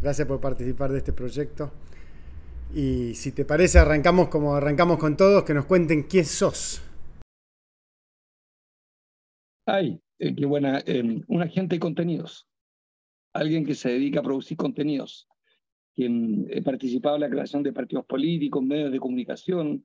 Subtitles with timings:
[0.00, 1.72] Gracias por participar de este proyecto.
[2.72, 6.82] Y si te parece, arrancamos como arrancamos con todos, que nos cuenten quién sos.
[9.66, 10.82] Ay, eh, qué buena.
[10.86, 12.46] Eh, un agente de contenidos.
[13.32, 15.28] Alguien que se dedica a producir contenidos.
[15.94, 19.84] Quien he participado en la creación de partidos políticos, medios de comunicación,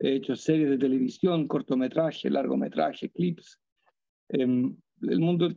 [0.00, 3.60] he hecho series de televisión, cortometraje, largometraje, clips.
[4.30, 5.48] Em, el mundo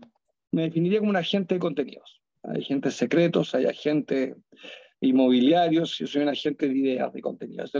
[0.51, 2.16] me definiría como un agente de contenidos.
[2.43, 4.35] Hay agentes secretos, hay agentes
[4.99, 7.71] inmobiliarios, yo soy un agente de ideas de contenidos.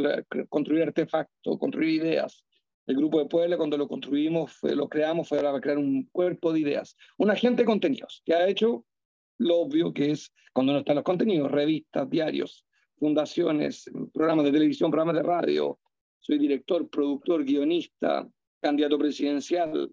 [0.50, 2.44] Construir artefactos, construir ideas.
[2.86, 6.62] El grupo de Puebla, cuando lo construimos, lo creamos, fue para crear un cuerpo de
[6.62, 6.96] ideas.
[7.18, 8.86] Un agente de contenidos que ha hecho
[9.40, 12.66] lo obvio que es cuando no están los contenidos, revistas, diarios,
[12.98, 15.80] fundaciones, programas de televisión, programas de radio.
[16.20, 18.28] Soy director, productor, guionista,
[18.62, 19.92] candidato presidencial,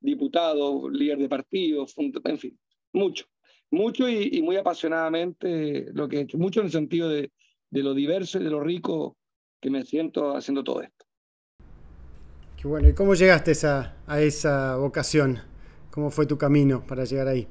[0.00, 2.58] diputado, líder de partido, en fin,
[2.92, 3.26] mucho
[3.74, 7.30] mucho y, muy apasionadamente lo que he hecho, mucho en el sentido de,
[7.70, 9.16] de, lo diverso y de lo rico
[9.60, 11.04] que me siento haciendo todo esto.
[12.56, 15.38] Qué bueno, ¿y cómo llegaste a, a esa vocación?
[15.90, 17.46] ¿Cómo fue tu camino para llegar ahí?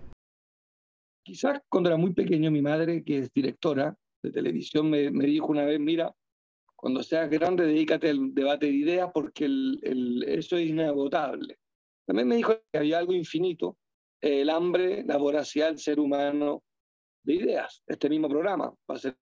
[1.23, 5.47] Quizás cuando era muy pequeño mi madre, que es directora de televisión, me, me dijo
[5.47, 6.13] una vez, mira,
[6.75, 11.57] cuando seas grande, dedícate al debate de ideas porque el, el, eso es inagotable.
[12.05, 13.77] También me dijo que había algo infinito
[14.23, 16.63] el hambre, la voracidad del ser humano
[17.23, 17.83] de ideas.
[17.85, 19.17] Este mismo programa va a ser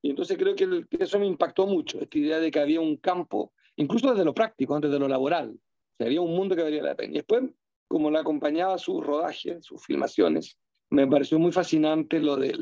[0.00, 3.52] Y entonces creo que, eso me impactó mucho, esta idea de que había un campo,
[3.76, 5.54] incluso desde lo práctico, antes de lo laboral,
[5.98, 7.12] que había un mundo que valía la pena.
[7.12, 7.44] Y después,
[7.86, 12.56] como la acompañaba su rodaje, sus filmaciones, me pareció muy fascinante lo de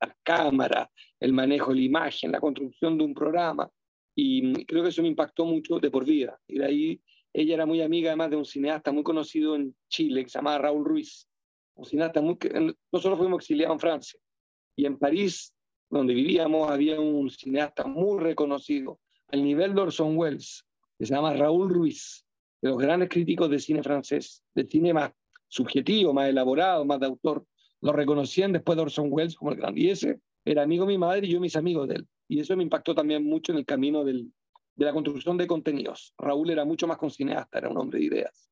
[0.00, 3.68] la cámara, el manejo de la imagen, la construcción de un programa.
[4.14, 6.40] Y creo que eso me impactó mucho de por vida.
[6.46, 7.00] Y de ahí
[7.36, 10.56] ella era muy amiga además de un cineasta muy conocido en Chile que se llamaba
[10.56, 11.28] Raúl Ruiz.
[11.84, 12.38] Cineasta muy...
[12.90, 14.20] Nosotros fuimos exiliados en Francia.
[14.74, 15.52] Y en París,
[15.90, 20.64] donde vivíamos, había un cineasta muy reconocido, al nivel de Orson Welles,
[20.98, 22.24] que se llama Raúl Ruiz,
[22.62, 25.12] de los grandes críticos de cine francés, de cine más
[25.48, 27.44] subjetivo, más elaborado, más de autor.
[27.82, 29.82] Lo reconocían después de Orson Welles como el grande.
[29.82, 32.08] Y ese era amigo de mi madre y yo mis amigos de él.
[32.28, 34.32] Y eso me impactó también mucho en el camino del,
[34.76, 36.14] de la construcción de contenidos.
[36.18, 38.50] Raúl era mucho más con cineasta, era un hombre de ideas.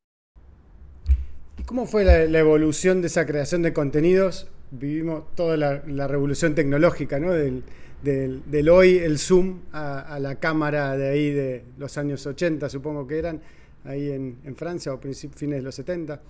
[1.58, 4.48] ¿Y cómo fue la, evolución de esa creación de contenidos?
[4.70, 7.32] Vivimos toda la, revolución tecnológica, ¿no?
[7.32, 13.18] Del, hoy, el Zoom, a, la cámara de ahí de los años 80, supongo que
[13.18, 13.40] eran,
[13.84, 16.20] ahí en, Francia o fines de los 70.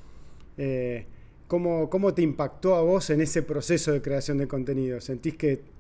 [0.57, 1.07] Eh,
[1.47, 5.05] ¿cómo, ¿Cómo te impactó a vos en ese proceso de creación de contenidos?
[5.05, 5.74] ¿Sentís que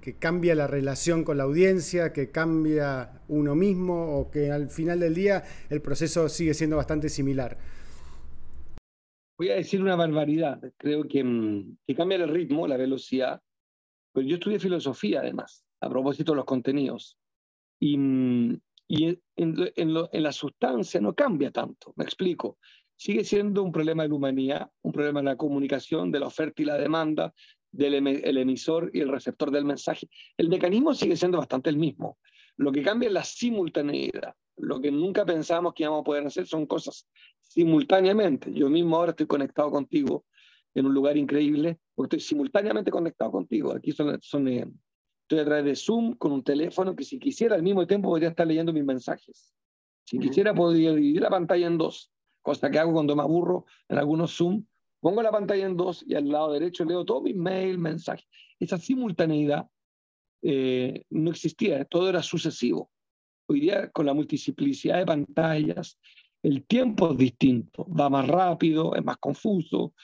[0.00, 5.00] que cambia la relación con la audiencia, que cambia uno mismo o que al final
[5.00, 7.58] del día el proceso sigue siendo bastante similar?
[9.38, 13.40] Voy a decir una barbaridad, creo que, mm, que cambia el ritmo, la velocidad,
[14.12, 17.16] pero yo estudié filosofía además, a propósito de los contenidos,
[17.78, 22.58] y, mm, y en, en, en la sustancia no cambia tanto, me explico.
[22.96, 26.60] Sigue siendo un problema de la humanidad, un problema de la comunicación, de la oferta
[26.60, 27.32] y la demanda,
[27.72, 30.08] del el emisor y el receptor del mensaje.
[30.36, 32.18] El mecanismo sigue siendo bastante el mismo.
[32.56, 34.34] Lo que cambia es la simultaneidad.
[34.56, 37.06] Lo que nunca pensamos que íbamos a poder hacer son cosas
[37.40, 38.52] simultáneamente.
[38.52, 40.24] Yo mismo ahora estoy conectado contigo
[40.74, 43.72] en un lugar increíble, porque estoy simultáneamente conectado contigo.
[43.72, 44.70] Aquí son, son eh,
[45.22, 48.28] estoy a través de Zoom con un teléfono que si quisiera al mismo tiempo podría
[48.28, 49.52] estar leyendo mis mensajes.
[50.04, 53.98] Si quisiera podría dividir la pantalla en dos, cosa que hago cuando me aburro en
[53.98, 54.64] algunos Zoom
[55.00, 58.24] Pongo la pantalla en dos y al lado derecho leo todo mi mail, mensaje.
[58.58, 59.66] Esa simultaneidad
[60.42, 62.90] eh, no existía, todo era sucesivo.
[63.46, 65.98] Hoy día, con la multiplicidad de pantallas,
[66.42, 69.94] el tiempo es distinto, va más rápido, es más confuso.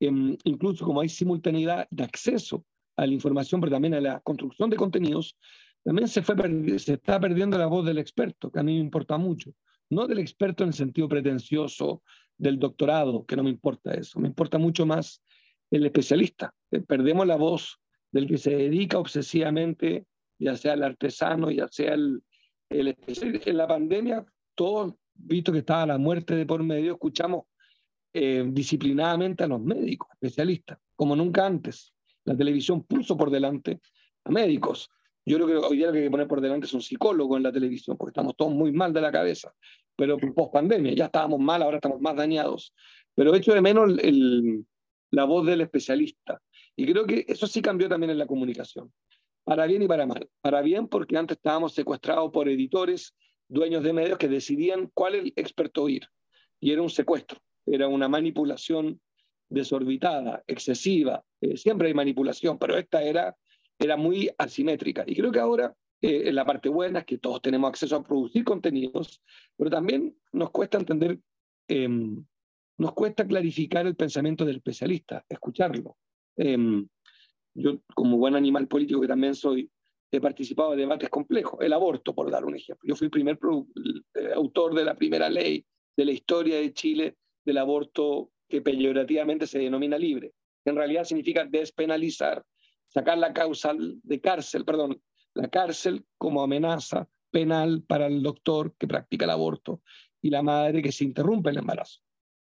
[0.00, 2.64] Em, incluso como hay simultaneidad de acceso
[2.96, 5.38] a la información, pero también a la construcción de contenidos,
[5.84, 6.34] también se, fue
[6.78, 9.52] se está perdiendo la voz del experto, que a mí me importa mucho.
[9.88, 12.02] No del experto en el sentido pretencioso
[12.38, 15.22] del doctorado, que no me importa eso, me importa mucho más
[15.70, 16.54] el especialista.
[16.70, 17.80] Eh, perdemos la voz
[18.12, 20.06] del que se dedica obsesivamente,
[20.38, 22.22] ya sea el artesano, ya sea el,
[22.68, 23.50] especialista.
[23.50, 24.24] En la pandemia,
[24.54, 27.44] todos, visto que estaba la muerte de por medio, escuchamos
[28.12, 31.92] eh, disciplinadamente a los médicos, especialistas, como nunca antes.
[32.24, 33.80] La televisión puso por delante
[34.24, 34.90] a médicos.
[35.24, 37.36] Yo creo que hoy día lo que hay que poner por delante es un psicólogo
[37.36, 39.52] en la televisión, porque estamos todos muy mal de la cabeza
[39.96, 42.72] pero post pandemia, ya estábamos mal, ahora estamos más dañados.
[43.14, 43.90] Pero hecho de menos
[45.10, 46.40] la voz del especialista.
[46.76, 48.92] Y creo que eso sí cambió también en la comunicación,
[49.44, 50.28] para bien y para mal.
[50.42, 53.14] Para bien porque antes estábamos secuestrados por editores,
[53.48, 56.06] dueños de medios que decidían cuál el experto oír.
[56.60, 59.00] Y era un secuestro, era una manipulación
[59.48, 63.36] desorbitada, excesiva, eh, siempre hay manipulación, pero esta era,
[63.78, 65.04] era muy asimétrica.
[65.06, 68.44] Y creo que ahora eh, la parte buena es que todos tenemos acceso a producir
[68.44, 69.22] contenidos,
[69.56, 71.18] pero también nos cuesta entender,
[71.68, 72.24] em,
[72.78, 75.96] nos cuesta clarificar el pensamiento del especialista, escucharlo.
[76.36, 76.86] Em,
[77.54, 79.70] yo, como buen animal político que también soy,
[80.10, 81.58] he participado en debates complejos.
[81.60, 82.86] El aborto, por dar un ejemplo.
[82.86, 83.38] Yo fui el primer
[84.14, 85.64] eh, autor de la primera ley
[85.96, 90.32] de la historia de Chile del aborto que peyorativamente se denomina libre,
[90.64, 92.44] en realidad significa despenalizar,
[92.88, 95.00] sacar la causa de cárcel, perdón,
[95.36, 99.82] la cárcel como amenaza penal para el doctor que practica el aborto
[100.22, 102.00] y la madre que se interrumpe el embarazo,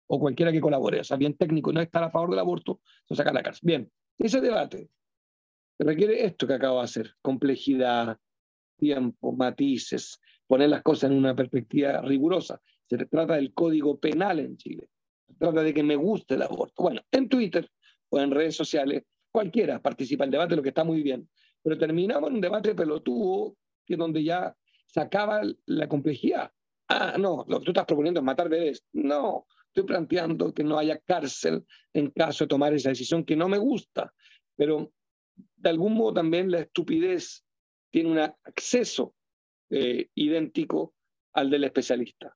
[0.06, 3.16] o cualquiera que colabore, o sea, bien técnico, no estar a favor del aborto, se
[3.16, 3.66] saca la cárcel.
[3.66, 4.88] Bien, ese debate
[5.78, 8.18] requiere esto que acabo de hacer, complejidad,
[8.78, 12.60] tiempo, matices, poner las cosas en una perspectiva rigurosa.
[12.88, 14.88] Se trata del código penal en Chile.
[15.26, 16.82] Se trata de que me guste el aborto.
[16.82, 17.68] Bueno, en Twitter
[18.10, 19.02] o en redes sociales,
[19.32, 21.28] cualquiera participa en el debate, lo que está muy bien.
[21.66, 26.52] Pero terminamos en un debate pelotudo, que donde ya se acaba la complejidad.
[26.86, 28.84] Ah, no, lo que tú estás proponiendo es matar bebés.
[28.92, 33.48] No, estoy planteando que no haya cárcel en caso de tomar esa decisión que no
[33.48, 34.14] me gusta.
[34.54, 34.92] Pero
[35.56, 37.44] de algún modo también la estupidez
[37.90, 39.16] tiene un acceso
[39.70, 40.94] eh, idéntico
[41.32, 42.32] al del especialista.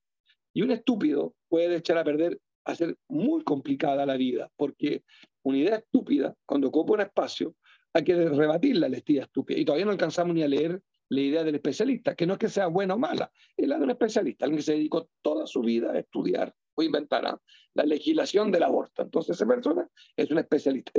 [0.53, 5.05] Y un estúpido puede echar a perder, hacer muy complicada la vida, porque
[5.45, 7.55] una idea estúpida, cuando ocupa un espacio,
[7.93, 9.59] hay que rebatirla la idea estúpida.
[9.59, 12.49] Y todavía no alcanzamos ni a leer la idea del especialista, que no es que
[12.49, 15.61] sea buena o mala, es la de un especialista, alguien que se dedicó toda su
[15.61, 17.41] vida a estudiar o inventar ¿ah?
[17.75, 19.03] la legislación del aborto.
[19.03, 20.93] Entonces esa persona es un especialista.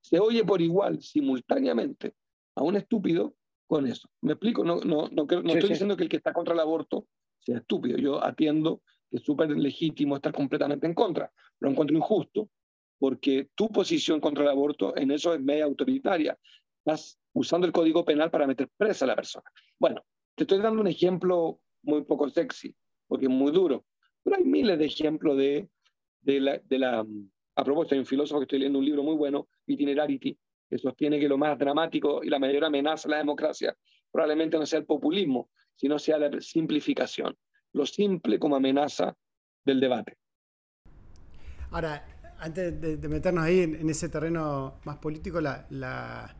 [0.00, 2.14] Se oye por igual, simultáneamente,
[2.54, 3.34] a un estúpido
[3.66, 4.08] con eso.
[4.20, 4.62] ¿Me explico?
[4.62, 7.96] No, no, no, no estoy diciendo que el que está contra el aborto sea estúpido.
[7.96, 11.32] Yo atiendo que es súper legítimo estar completamente en contra.
[11.60, 12.50] Lo encuentro injusto
[12.98, 16.38] porque tu posición contra el aborto en eso es media autoritaria.
[16.78, 19.44] Estás usando el código penal para meter presa a la persona.
[19.78, 20.04] Bueno,
[20.34, 22.74] te estoy dando un ejemplo muy poco sexy,
[23.06, 23.84] porque es muy duro,
[24.22, 25.68] pero hay miles de ejemplos de,
[26.20, 27.06] de, la, de la...
[27.54, 30.36] A propósito, hay un filósofo que estoy leyendo un libro muy bueno, Itinerarity,
[30.68, 33.76] que sostiene que lo más dramático y la mayor amenaza a la democracia
[34.10, 37.36] probablemente no sea el populismo, sino sea la simplificación,
[37.72, 39.16] lo simple como amenaza
[39.64, 40.16] del debate.
[41.70, 42.04] Ahora,
[42.38, 46.34] antes de, meternos ahí en, ese terreno más político, la,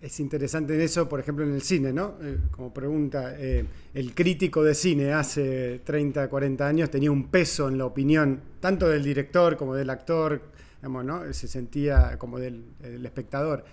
[0.00, 2.14] es interesante en eso, por ejemplo, en el cine, ¿no?
[2.22, 7.68] Eh, como pregunta, eh, el crítico de cine hace 30, 40 años tenía un peso
[7.68, 10.40] en la opinión tanto del director como del actor,
[10.82, 11.32] ¿no?
[11.32, 12.64] Se sentía como del,
[13.04, 13.64] espectador.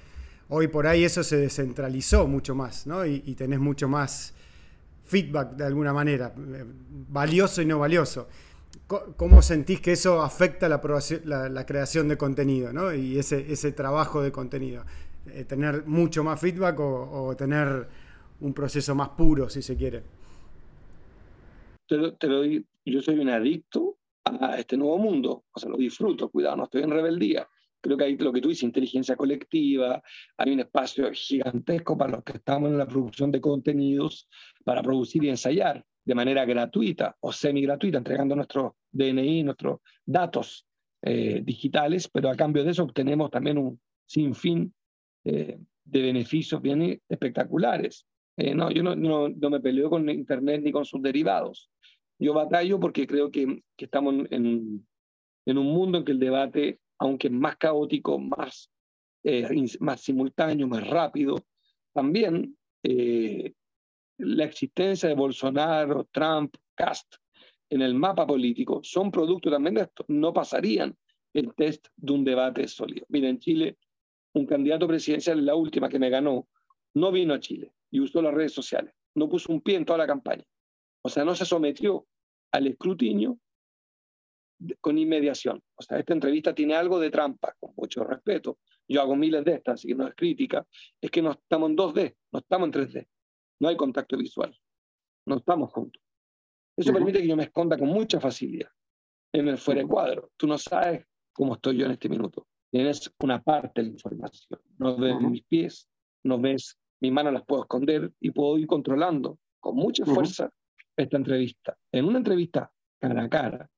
[0.50, 3.06] Hoy por ahí eso se descentralizó mucho más, ¿no?
[3.06, 4.34] Y, tenés mucho más
[5.06, 6.66] feedback de alguna manera, eh,
[7.10, 8.28] valioso y no valioso.
[8.86, 10.82] ¿Cómo sentís que eso afecta la,
[11.50, 12.94] la, creación de contenido ¿no?
[12.94, 14.84] y ese, ese trabajo de contenido?
[15.34, 17.88] Eh, ¿Tener mucho más feedback o, tener
[18.40, 20.04] un proceso más puro, si se quiere?
[21.88, 22.44] Te lo, te lo,
[22.86, 26.84] yo soy un adicto a este nuevo mundo, o sea, lo disfruto, cuidado, no estoy
[26.84, 27.48] en rebeldía.
[27.80, 30.02] Creo que hay lo que tú dices, inteligencia colectiva,
[30.38, 34.28] hay un espacio gigantesco para los que estamos en la producción de contenidos,
[34.64, 40.66] para producir y ensayar de manera gratuita o semi gratuita, entregando nuestro DNI, nuestros datos
[41.02, 44.74] eh, digitales, pero a cambio de eso obtenemos también un sinfín
[45.26, 48.06] eh, de beneficios bien espectaculares.
[48.38, 51.70] Eh, no, yo no, no, no, me peleo con Internet ni con sus derivados.
[52.18, 54.88] Yo batallo porque creo que, que estamos en,
[55.46, 58.72] en, un mundo en que el debate, aunque es más caótico, más,
[59.82, 61.36] más simultáneo, más rápido,
[61.94, 62.56] también
[64.18, 67.16] la existencia de Bolsonaro, Trump, Cast
[67.70, 70.06] en el mapa político son producto también de esto.
[70.08, 70.96] No pasarían
[71.34, 73.06] el test de un debate sólido.
[73.10, 73.78] Mira, en Chile,
[74.34, 76.48] un candidato presidencial, la última que me ganó,
[76.94, 78.94] no vino a Chile y usó las redes sociales.
[79.16, 80.46] No puso un pie en toda la campaña.
[81.02, 82.08] O sea, no se sometió
[82.52, 83.40] al escrutinio
[84.82, 85.62] con inmediación.
[85.76, 88.60] O sea, esta entrevista tiene algo de trampa, con mucho respeto.
[88.88, 90.66] Yo hago miles de estas, así que no es crítica.
[91.02, 93.08] Es que no estamos en 2D, no estamos en 3D
[93.60, 94.56] no hay contacto visual,
[95.26, 96.02] no estamos juntos.
[96.78, 98.70] Eso permite que yo me esconda con mucha facilidad
[99.34, 100.32] en el fuera de cuadro.
[100.38, 102.48] Tú no sabes cómo estoy yo en este minuto.
[102.70, 104.62] Tienes una parte de la información.
[104.78, 105.90] No ves mis pies,
[106.24, 110.52] no ves mis manos, las puedo esconder y puedo ir controlando con mucha fuerza
[110.96, 111.78] esta entrevista.
[111.92, 113.70] En una entrevista cara a cara,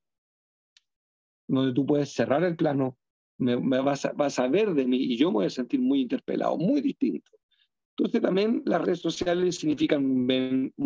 [1.47, 2.97] donde tú puedes cerrar el plano,
[3.37, 6.01] me, vas, a, vas a ver de mí y yo me voy a sentir muy
[6.01, 7.31] interpelado, muy distinto.
[7.99, 10.25] Entonces también las redes sociales significan un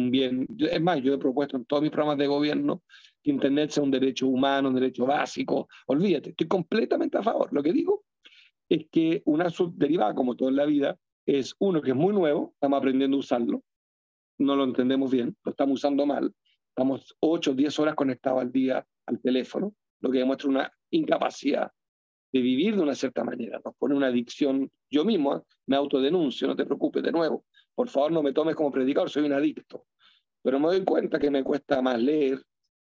[0.10, 2.82] bien, Es más, yo he propuesto en todos mis programas de gobierno
[3.22, 5.67] que Internet sea un derecho humano, un derecho básico.
[5.86, 7.53] Olvídate, estoy completamente a favor.
[7.53, 8.03] Lo que digo
[8.67, 12.53] es que una subderivada, como todo en la vida, es uno que es muy nuevo,
[12.55, 13.63] estamos aprendiendo a usarlo,
[14.39, 16.34] no lo entendemos bien, lo estamos usando mal,
[16.70, 21.72] estamos 8 o 10 horas conectados al día al teléfono, lo que demuestra una incapacidad
[22.34, 24.70] de vivir de una cierta manera, nos pone una adicción.
[24.90, 25.42] Yo mismo ¿eh?
[25.68, 29.25] me autodenuncio, no te preocupes, de nuevo, por favor no me tomes como predicador, soy
[29.25, 29.86] un adicto,
[30.42, 32.42] pero me doy cuenta que me cuesta más leer,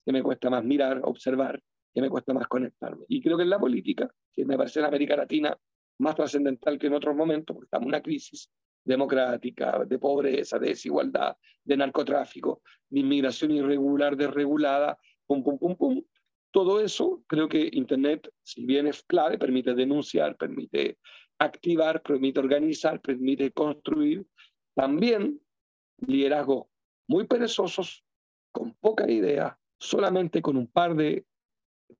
[0.04, 1.62] que me cuesta más mirar, observar,
[1.94, 3.04] que me cuesta más conectarme.
[3.08, 5.56] Y creo que en la política, que me parece en América Latina
[5.98, 8.50] más trascendental que en otros momentos, porque estamos en una crisis
[8.84, 16.02] democrática, de pobreza, de desigualdad, de narcotráfico, de inmigración irregular, desregulada, pum, pum, pum, pum.
[16.50, 20.98] Todo eso, creo que Internet, si bien es clave, permite denunciar, permite
[21.38, 24.26] activar, permite organizar, permite construir.
[24.74, 25.40] También
[25.98, 26.66] liderazgos
[27.08, 28.04] muy perezosos,
[28.52, 31.26] con poca idea, solamente con un par de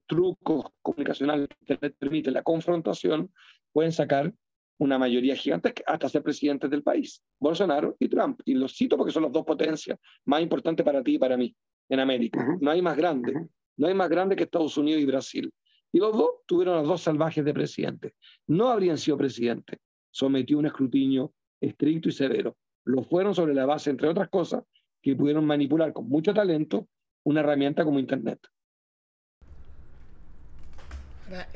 [0.07, 3.31] trucos comunicacionales que Internet permite la confrontación,
[3.73, 4.33] pueden sacar
[4.79, 8.41] una mayoría gigante hasta ser presidentes del país, Bolsonaro y Trump.
[8.45, 11.55] Y los cito porque son las dos potencias más importantes para ti y para mí
[11.88, 12.57] en América.
[12.61, 15.52] No hay más grande, no hay más grande que Estados Unidos y Brasil.
[15.92, 18.14] Y los dos tuvieron los dos salvajes de presidente.
[18.47, 19.78] No habrían sido presidentes.
[20.11, 22.56] Sometió un escrutinio estricto y severo.
[22.85, 24.62] Lo fueron sobre la base, entre otras cosas,
[25.02, 26.88] que pudieron manipular con mucho talento
[27.25, 28.40] una herramienta como Internet.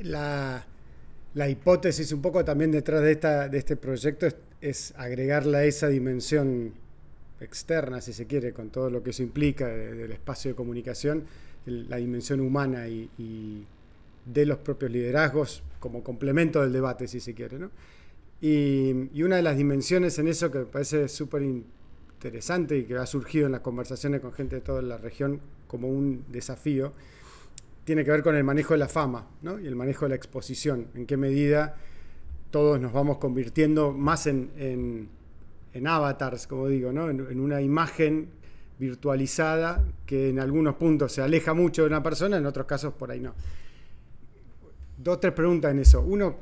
[0.02, 0.64] La,
[1.34, 4.26] la hipótesis un poco también detrás de, esta, de este proyecto
[4.60, 6.74] es, agregarle a esa dimensión
[7.40, 11.24] externa, si se quiere, con todo lo que eso implica del espacio de comunicación,
[11.66, 13.66] la dimensión humana y,
[14.26, 17.58] de los propios liderazgos como complemento del debate, si se quiere.
[17.58, 17.70] ¿no?
[18.40, 22.96] Y, y, una de las dimensiones en eso que me parece súper interesante y que
[22.96, 26.92] ha surgido en las conversaciones con gente de toda la región como un desafío,
[27.84, 29.58] tiene que ver con el manejo de la fama ¿no?
[29.58, 30.86] y el manejo de la exposición.
[30.94, 31.76] En qué medida
[32.50, 35.08] todos nos vamos convirtiendo más en,
[35.72, 37.08] en, avatars, como digo, ¿no?
[37.08, 38.28] en, una imagen
[38.80, 43.10] virtualizada que en algunos puntos se aleja mucho de una persona, en otros casos por
[43.10, 43.34] ahí no.
[44.96, 46.00] Dos, tres preguntas en eso.
[46.00, 46.36] Uno,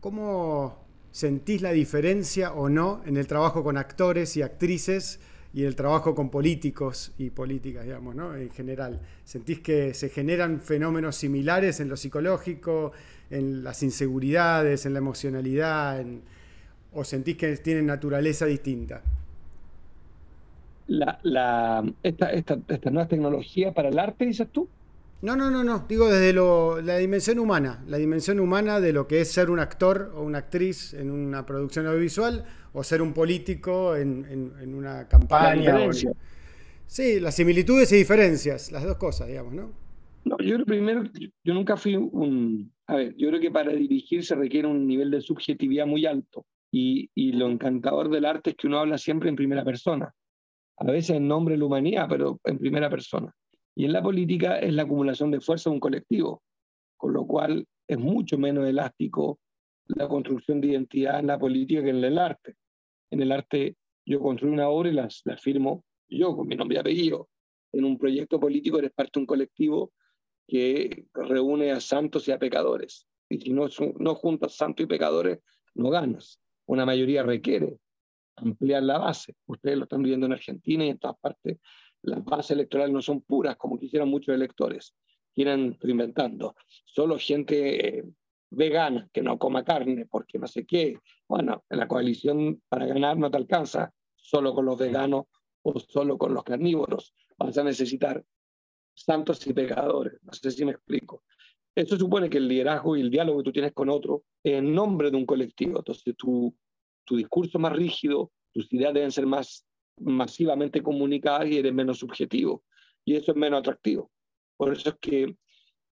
[0.00, 5.18] ¿cómo sentís la diferencia o no en el trabajo con actores y actrices?
[5.54, 8.34] y el trabajo con políticos y políticas, digamos, ¿no?
[8.34, 8.98] En general.
[9.22, 12.92] ¿Sentís que se generan fenómenos similares en lo psicológico,
[13.28, 16.02] en las inseguridades, en la emocionalidad,
[16.94, 19.02] o sentís que tienen naturaleza distinta?
[20.86, 24.68] La, la, esta, esta, esta nueva tecnología para el arte, dices tú?
[25.22, 25.86] No, no, no, no.
[25.88, 27.84] Digo desde lo, la dimensión humana.
[27.86, 31.46] La dimensión humana de lo que es ser un actor o una actriz en una
[31.46, 35.78] producción audiovisual o ser un político en, una campaña.
[36.88, 39.70] Sí, las similitudes y diferencias, las dos cosas, digamos, ¿no?
[40.24, 41.04] No, yo creo primero,
[41.42, 42.72] yo nunca fui un...
[42.88, 46.44] A ver, yo creo que para dirigir se requiere un nivel de subjetividad muy alto.
[46.72, 50.12] Y, y lo encantador del arte es que uno habla siempre en primera persona.
[50.82, 53.32] A veces en nombre de la humanidad, pero en primera persona.
[53.76, 56.42] Y en la política es la acumulación de fuerza de un colectivo,
[56.96, 59.38] con lo cual es mucho menos elástico
[59.86, 62.56] la construcción de identidad en la política que en el arte.
[63.12, 66.80] En el arte yo construyo una obra y la, firmo yo con mi nombre y
[66.80, 67.28] apellido.
[67.72, 69.92] En un proyecto político eres parte de un colectivo
[70.48, 73.06] que reúne a santos y a pecadores.
[73.28, 73.68] Y si no,
[74.00, 75.38] no juntas santos y pecadores,
[75.74, 76.40] no ganas.
[76.66, 77.78] Una mayoría requiere
[78.36, 79.34] ampliar la base.
[79.46, 81.58] Ustedes lo están viendo en Argentina y en todas partes
[82.02, 84.94] las bases electorales no son puras como quisieran muchos electores.
[85.34, 86.54] Quieren inventando.
[86.84, 88.04] Solo gente eh,
[88.50, 90.98] vegana que no coma carne porque no sé qué.
[91.28, 95.24] Bueno, en la coalición para ganar no te alcanza solo con los veganos
[95.62, 97.14] o solo con los carnívoros.
[97.38, 98.22] Vas a necesitar
[98.94, 100.14] santos y pecadores.
[100.22, 101.24] No sé si me explico.
[101.74, 104.74] Eso supone que el liderazgo y el diálogo que tú tienes con otro es en
[104.74, 105.78] nombre de un colectivo.
[105.78, 106.54] Entonces, tu,
[107.04, 109.66] tu discurso más rígido, tus ideas deben ser más
[109.98, 112.64] masivamente comunicadas y eres menos subjetivo.
[113.04, 114.10] Y eso es menos atractivo.
[114.56, 115.36] Por eso es que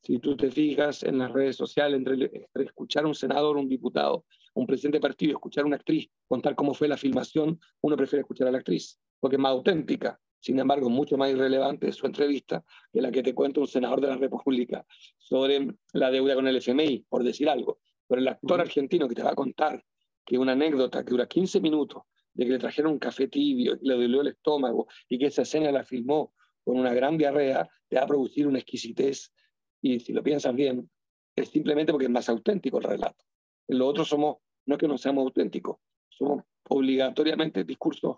[0.01, 4.25] si tú te fijas en las redes sociales, entre, escuchar a un senador, un diputado,
[4.53, 8.21] un presidente de partido, escuchar a una actriz, contar cómo fue la filmación, uno prefiere
[8.21, 10.19] escuchar a la actriz, porque es más auténtica.
[10.39, 12.63] Sin embargo, mucho más irrelevante su entrevista
[12.93, 14.85] que la que te cuenta un senador de la República
[15.17, 17.79] sobre la deuda con el FMI, por decir algo.
[18.07, 19.83] Pero el actor argentino que te va a contar
[20.29, 22.03] que una anécdota que dura 15 minutos
[22.35, 25.71] de que le trajeron un café tibio, le dolió el estómago y que esa escena
[25.71, 29.33] la filmó con una gran diarrea, te va a producir una exquisitez.
[29.81, 30.87] Y si lo piensas bien,
[31.35, 33.25] es simplemente porque es más auténtico el relato.
[33.67, 35.77] En lo otro somos, no es que no seamos auténticos,
[36.09, 38.17] somos obligatoriamente discursos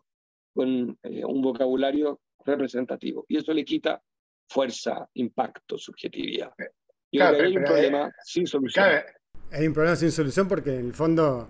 [0.54, 3.24] con eh, un vocabulario representativo.
[3.30, 4.04] Y eso le quita
[4.50, 6.52] fuerza, impacto, subjetividad.
[7.10, 8.86] Yo creo que hay un problema sin solución.
[9.50, 11.48] hay un problema sin solución porque en el fondo,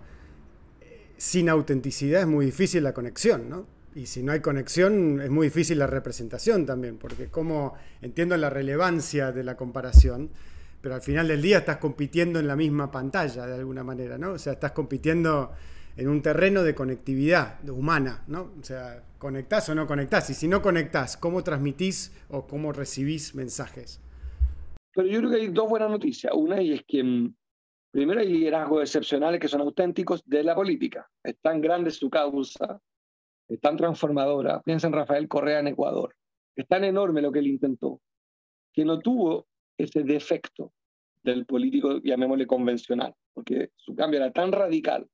[1.22, 3.68] sin autenticidad es muy difícil la conexión, ¿no?
[3.94, 8.50] Y si no hay conexión, es muy difícil la representación también, porque como entiendo la
[8.50, 10.32] relevancia de la comparación,
[10.82, 14.32] pero al final del día estás compitiendo en la misma pantalla de alguna manera, ¿no?
[14.32, 15.52] O sea, estás compitiendo
[15.96, 18.54] en un terreno de conectividad humana, ¿no?
[18.60, 20.28] O sea, conectás o no conectás.
[20.32, 24.02] Y si no conectás, ¿cómo transmitís o cómo recibís mensajes?
[24.96, 26.34] Pero yo creo que hay dos buenas noticias.
[26.36, 27.36] Una es que mm,
[27.92, 31.10] primero hay liderazgos excepcionales que son auténticos de la política.
[31.24, 32.82] Es tan grande su causa,
[33.48, 34.62] es tan transformadora.
[34.62, 36.16] Piensa en Rafael Correa en Ecuador.
[36.56, 38.02] Es tan enorme lo que él intentó,
[38.74, 40.74] que no tuvo ese defecto
[41.24, 45.08] del político, llamémosle convencional, porque su cambio era tan radical,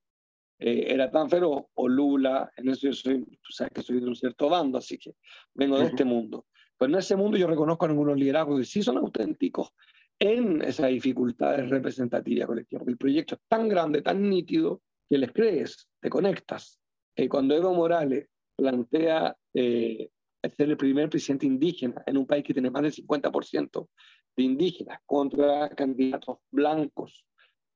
[0.59, 4.07] eh, era tan feroz, o Lula, en eso yo soy, tú sabes que soy de
[4.07, 5.15] un cierto bando, así que
[5.53, 6.45] vengo de este mundo.
[6.77, 9.73] Pero en ese mundo yo reconozco a algunos liderazgos que sí son auténticos
[10.19, 12.81] en esa dificultades representativas colectiva.
[12.87, 16.79] El proyecto es tan grande, tan nítido, que les crees, te conectas.
[17.15, 20.09] Eh, cuando Evo Morales plantea eh,
[20.55, 23.87] ser el primer presidente indígena en un país que tiene más del 50%
[24.35, 27.25] de indígenas contra candidatos blancos,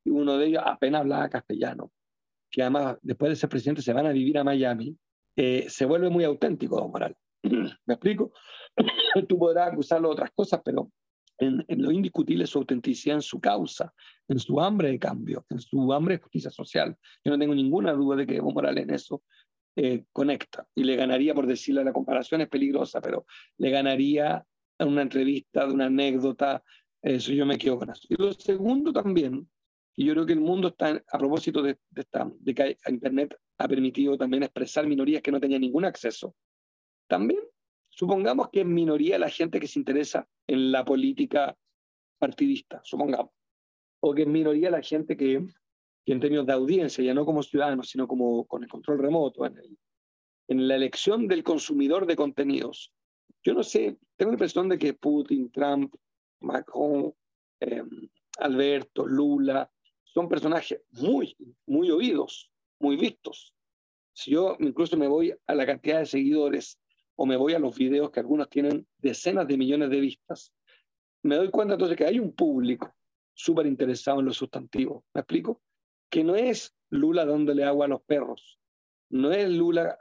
[0.04, 1.92] y uno de ellos apenas hablaba castellano,
[2.50, 4.98] que además después de ser presidente se van a vivir a Miami,
[5.36, 7.18] eh, se vuelve muy auténtico Evo Morales.
[7.44, 8.32] ¿Me explico?
[9.28, 10.92] Tú podrás acusarlo de otras cosas, pero
[11.42, 13.94] en, lo indiscutible su autenticidad en su causa,
[14.28, 16.96] en su hambre de cambio, en su hambre de justicia social.
[17.26, 19.24] Yo no tengo ninguna duda de que Evo Morales en eso
[19.76, 23.26] eh, conecta y le ganaría, por decirlo, la comparación es peligrosa, pero
[23.58, 24.46] le ganaría
[24.78, 26.64] en una entrevista, de una anécdota,
[27.02, 28.06] eso yo me quedo con eso.
[28.08, 29.50] Y lo segundo también,
[29.96, 33.36] y yo creo que el mundo está, a propósito de, de, esta, de que Internet
[33.58, 36.36] ha permitido también expresar minorías que no tenían ningún acceso,
[37.08, 37.42] también
[38.02, 41.56] supongamos que es minoría la gente que se interesa en la política
[42.18, 43.30] partidista, supongamos,
[44.00, 45.46] o que es minoría la gente que,
[46.04, 49.46] que en términos de audiencia, ya no como ciudadanos, sino como con el control remoto,
[49.46, 52.92] en, la elección del consumidor de contenidos.
[53.44, 55.94] Yo no sé, tengo la impresión de que Putin, Trump,
[56.40, 57.14] Macron,
[57.60, 57.84] eh,
[58.40, 59.72] Alberto, Lula,
[60.06, 61.38] son personajes muy,
[61.68, 63.54] muy oídos, muy vistos.
[64.12, 66.81] Si yo incluso me voy a la cantidad de seguidores
[67.16, 70.54] o me voy a los videos que algunos tienen decenas de millones de vistas,
[71.24, 72.94] me doy cuenta entonces que hay un público
[73.34, 75.04] súper interesado en los sustantivos.
[75.14, 75.62] ¿Me explico?
[76.10, 78.60] Que no es Lula dándole agua a los perros,
[79.10, 79.98] no es Lula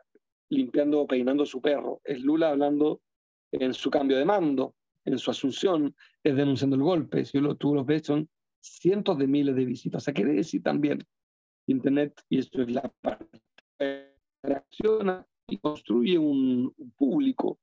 [0.50, 3.00] limpiando o peinando a su perro, es Lula hablando
[3.52, 7.24] en su cambio de mando, en su asunción, es denunciando el golpe.
[7.24, 8.28] Si lo, tú los ves, son
[8.60, 10.02] cientos de miles de visitas.
[10.02, 11.04] O sea, quiere decir también
[11.66, 13.40] Internet, y esto es la parte,
[14.42, 17.58] reacciona y construye un, público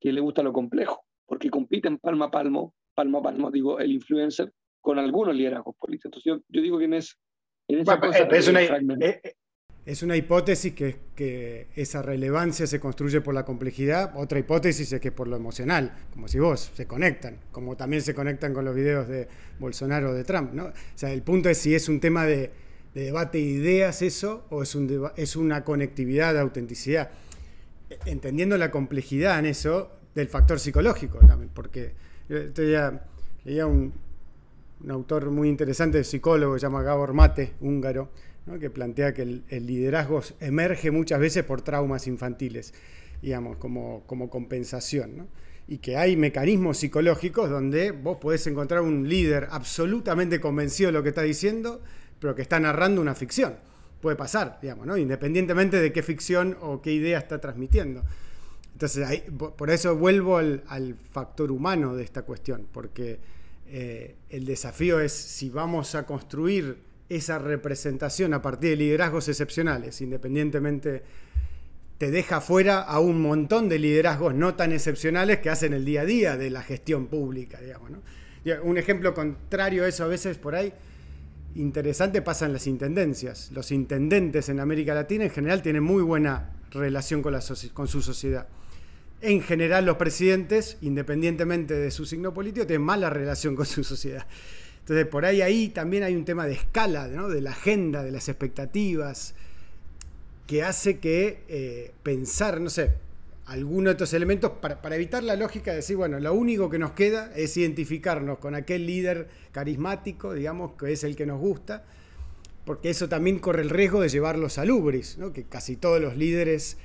[0.00, 3.92] que le gusta lo complejo, porque compiten palmo a palmo, palmo a palmo, digo, el
[3.92, 6.12] influencer con algunos liderazgos políticos.
[6.22, 7.18] Entonces yo, digo que en, es,
[7.68, 9.34] en esa cosa es, una, eh, eh,
[9.86, 15.00] es, una, hipótesis que, que esa relevancia se construye por la complejidad, otra hipótesis es
[15.00, 18.74] que por lo emocional, como si vos, se conectan, como también se conectan con los
[18.74, 20.52] videos de Bolsonaro o de Trump.
[20.52, 20.66] ¿no?
[20.66, 22.50] O sea, el punto es si es un tema de,
[22.94, 27.10] de debate de ideas eso o es, un es una conectividad de autenticidad
[28.04, 31.92] entendiendo la complejidad en eso del factor psicológico también, porque
[32.28, 33.92] leía un,
[34.88, 38.10] autor muy interesante, psicólogo, se llama Gabor Mate, húngaro,
[38.60, 42.74] que plantea que el, liderazgo emerge muchas veces por traumas infantiles,
[43.22, 45.28] digamos, como, como compensación,
[45.66, 51.02] y que hay mecanismos psicológicos donde vos podés encontrar un líder absolutamente convencido de lo
[51.02, 51.80] que está diciendo,
[52.20, 53.54] pero que está narrando una ficción
[54.04, 54.98] puede pasar, digamos, ¿no?
[54.98, 58.04] independientemente de qué ficción o qué idea está transmitiendo.
[58.74, 59.22] Entonces,
[59.56, 63.18] por eso vuelvo al, factor humano de esta cuestión, porque
[63.66, 66.76] eh, el desafío es si vamos a construir
[67.08, 71.02] esa representación a partir de liderazgos excepcionales, independientemente
[71.96, 76.02] te deja fuera a un montón de liderazgos no tan excepcionales que hacen el día
[76.02, 77.90] a día de la gestión pública, digamos.
[77.90, 78.02] ¿no?
[78.64, 80.74] Un ejemplo contrario a eso a veces por ahí
[81.56, 83.50] interesante pasa en las intendencias.
[83.52, 88.48] Los intendentes en América Latina en general tienen muy buena relación con, la su sociedad.
[89.20, 94.26] En general los presidentes, independientemente de su signo político, tienen mala relación con su sociedad.
[94.80, 98.28] Entonces, por ahí ahí también hay un tema de escala, de la agenda, de las
[98.28, 99.34] expectativas,
[100.46, 102.92] que hace que eh, pensar, no sé,
[103.46, 106.92] algunos de estos elementos para, evitar la lógica de decir, bueno, lo único que nos
[106.92, 111.84] queda es identificarnos con aquel líder carismático, digamos, que es el que nos gusta,
[112.64, 115.32] porque eso también corre el riesgo de llevarlos a lubris, ¿no?
[115.32, 116.78] que casi todos los líderes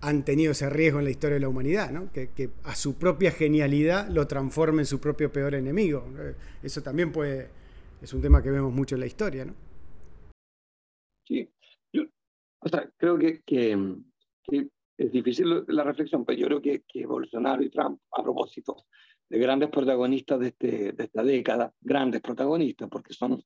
[0.00, 2.10] han tenido ese riesgo en la historia de la humanidad, ¿no?
[2.10, 6.04] que, a su propia genialidad lo transforme en su propio peor enemigo.
[6.62, 7.48] Eso también puede,
[8.02, 9.44] es un tema que vemos mucho en la historia.
[9.44, 9.54] ¿no?
[11.28, 11.48] Sí,
[11.92, 12.02] yo
[12.60, 13.76] o sea, creo que, que,
[15.00, 18.84] es difícil la reflexión, pero yo creo que, que Bolsonaro y Trump, a propósito
[19.28, 23.42] de grandes protagonistas de, este, de esta década, grandes protagonistas, porque son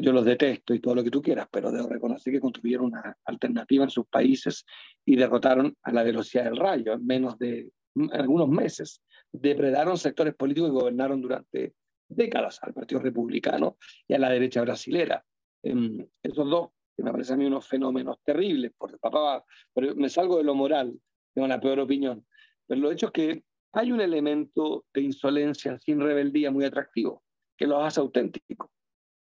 [0.00, 3.16] yo los detesto y todo lo que tú quieras, pero debo reconocer que construyeron una
[3.24, 4.64] alternativa en sus países
[5.04, 7.70] y derrotaron a la velocidad del rayo en menos de
[8.12, 9.02] algunos meses.
[9.32, 11.74] Depredaron sectores políticos y gobernaron durante
[12.08, 15.24] décadas al Partido Republicano y a la derecha brasilera.
[15.62, 20.08] Em, esos dos, que me parecen a mí unos fenómenos terribles, porque papá, pero me
[20.08, 20.98] salgo de lo moral,
[21.34, 22.26] tengo la peor opinión.
[22.66, 27.22] Pero lo hecho es que hay un elemento de insolencia sin rebeldía muy atractivo,
[27.56, 28.70] que los hace auténticos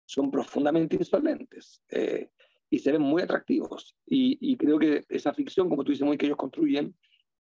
[0.08, 2.30] son profundamente insolentes eh,
[2.70, 3.96] y se ven muy atractivos.
[4.06, 6.96] Y, creo que esa ficción, como tú dices muy que ellos construyen,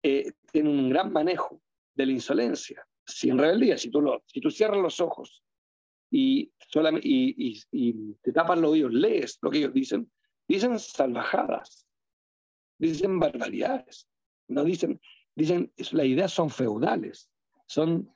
[0.02, 1.60] eh, tiene un gran manejo
[1.94, 3.76] de la insolencia, sin rebeldía.
[3.76, 5.42] Si tú, lo, si tú cierras los ojos
[6.18, 10.10] y, solamente, y, y, te tapas los oídos, lees lo que ellos dicen,
[10.48, 11.86] dicen salvajadas,
[12.78, 14.08] dicen barbaridades,
[14.48, 14.98] no dicen,
[15.34, 17.28] dicen, las ideas son feudales,
[17.66, 18.10] son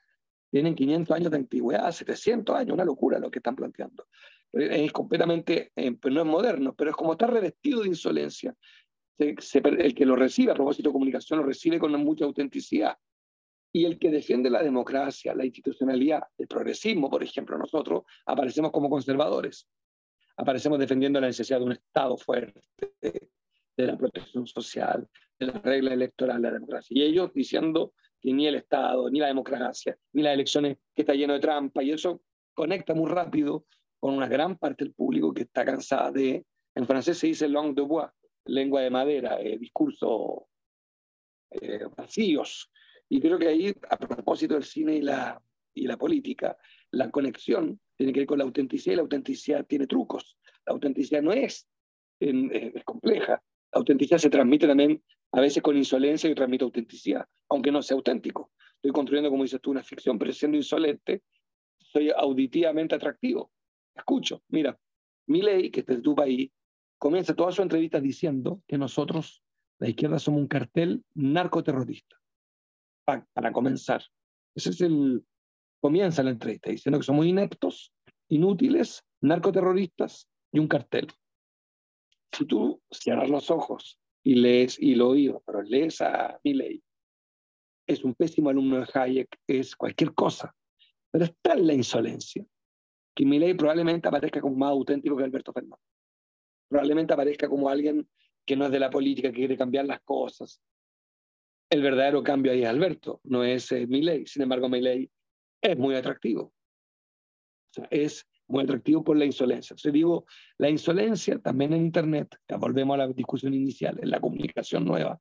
[0.50, 4.06] tienen 500 años de antigüedad, 700 años, una locura lo que están planteando.
[4.52, 8.56] Es completamente, eh, pues no es moderno, pero es como está revestido de insolencia.
[9.18, 12.96] el que lo recibe, a propósito de comunicación, lo recibe con mucha autenticidad.
[13.72, 18.90] Y el que defiende la democracia, la institucionalidad, el progresismo, por ejemplo, nosotros aparecemos como
[18.90, 19.68] conservadores.
[20.36, 22.62] Aparecemos defendiendo la necesidad de un Estado fuerte,
[23.00, 26.96] de la protección social, de la regla electoral, la democracia.
[26.96, 31.14] Y ellos diciendo que ni el Estado, ni la democracia, ni las elecciones, que está
[31.14, 32.22] lleno de trampa, y eso
[32.54, 33.64] conecta muy rápido
[33.98, 37.74] con una gran parte del público que está cansada de, en francés se dice langue
[37.74, 38.08] de bois,
[38.46, 40.48] lengua de madera, eh, discurso
[41.50, 42.70] eh, vacíos.
[43.10, 45.42] Y creo que ahí, a propósito del cine y la,
[45.74, 46.56] y la política,
[46.92, 50.38] la conexión tiene que ver con la autenticidad y la autenticidad tiene trucos.
[50.64, 51.68] La autenticidad no es,
[52.20, 53.42] eh, es compleja.
[53.72, 57.96] La autenticidad se transmite también a veces con insolencia y transmite autenticidad, aunque no sea
[57.96, 58.52] auténtico.
[58.76, 61.22] Estoy construyendo, como dices tú, una ficción, pero siendo insolente,
[61.78, 63.50] soy auditivamente atractivo.
[63.94, 64.78] Escucho, mira,
[65.26, 66.50] mi ley, que es de tu país,
[66.96, 69.42] comienza toda su entrevista diciendo que nosotros,
[69.80, 72.19] la izquierda, somos un cartel narcoterrorista.
[73.32, 74.02] Para comenzar.
[74.54, 75.24] Ese es el.
[75.80, 77.92] Comienza la entrevista diciendo que somos ineptos,
[78.28, 81.08] inútiles, narcoterroristas y un cartel.
[82.32, 86.82] Si tú cierras los ojos y lees, y lo oído, pero lees a Milley,
[87.86, 90.54] es un pésimo alumno de Hayek, es cualquier cosa.
[91.10, 92.44] Pero está en la insolencia
[93.14, 95.80] que Milley probablemente aparezca como más auténtico que Alberto Fernández.
[96.68, 98.08] Probablemente aparezca como alguien
[98.46, 100.60] que no es de la política, que quiere cambiar las cosas.
[101.70, 104.26] El verdadero cambio ahí es Alberto, no es eh, Milley.
[104.26, 105.10] Sin embargo, Milley
[105.62, 106.52] es muy atractivo.
[107.90, 109.74] Es muy atractivo por la insolencia.
[109.74, 110.26] Entonces digo,
[110.58, 115.20] la insolencia también en Internet, volvemos a la discusión inicial, en la comunicación nueva,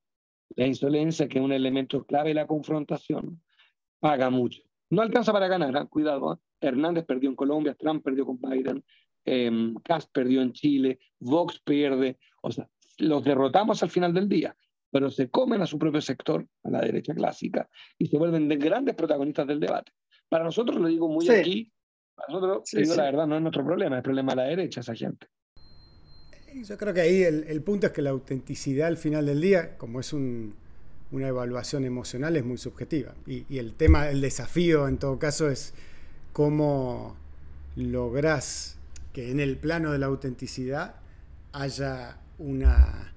[0.56, 3.42] la insolencia, que es un elemento clave de la confrontación,
[4.00, 4.64] paga mucho.
[4.90, 5.88] No alcanza para ganar, ¿eh?
[5.88, 6.34] cuidado.
[6.34, 6.38] ¿eh?
[6.62, 8.84] Hernández perdió en Colombia, Trump perdió con Biden,
[9.26, 9.74] eh,
[10.12, 12.18] perdió en Chile, Vox pierde.
[12.42, 14.56] O sea, los derrotamos al final del día,
[14.91, 18.58] pero se comen a su propio sector, a la derecha clásica, y se vuelven de
[18.58, 19.91] grandes protagonistas del debate.
[20.28, 21.71] Para nosotros, lo digo muy aquí,
[22.28, 25.28] nosotros, la verdad, no es nuestro problema, es el problema de la derecha, esa gente.
[26.54, 29.99] Yo creo que ahí el, punto es que la autenticidad al final del día, como
[29.99, 33.13] es una evaluación emocional, es muy subjetiva.
[33.28, 35.73] Y, el tema, el desafío en todo caso es
[36.34, 37.15] cómo
[37.75, 38.78] lográs
[39.13, 40.95] que en el plano de la autenticidad
[41.54, 43.13] haya una...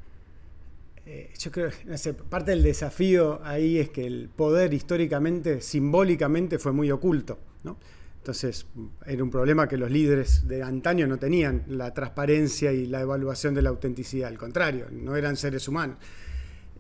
[1.05, 6.73] Eh, yo creo que parte del desafío ahí es que el poder históricamente, simbólicamente, fue
[6.73, 7.39] muy oculto.
[7.65, 7.79] ¿no?
[8.19, 8.67] Entonces
[9.05, 13.53] era un problema que los líderes de antaño no tenían la transparencia y la evaluación
[13.53, 15.97] de la autenticidad, al contrario, no eran seres humanos.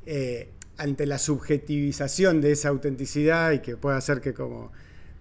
[0.06, 4.72] Eh, ante la subjetivización de esa autenticidad y que puede hacer que como,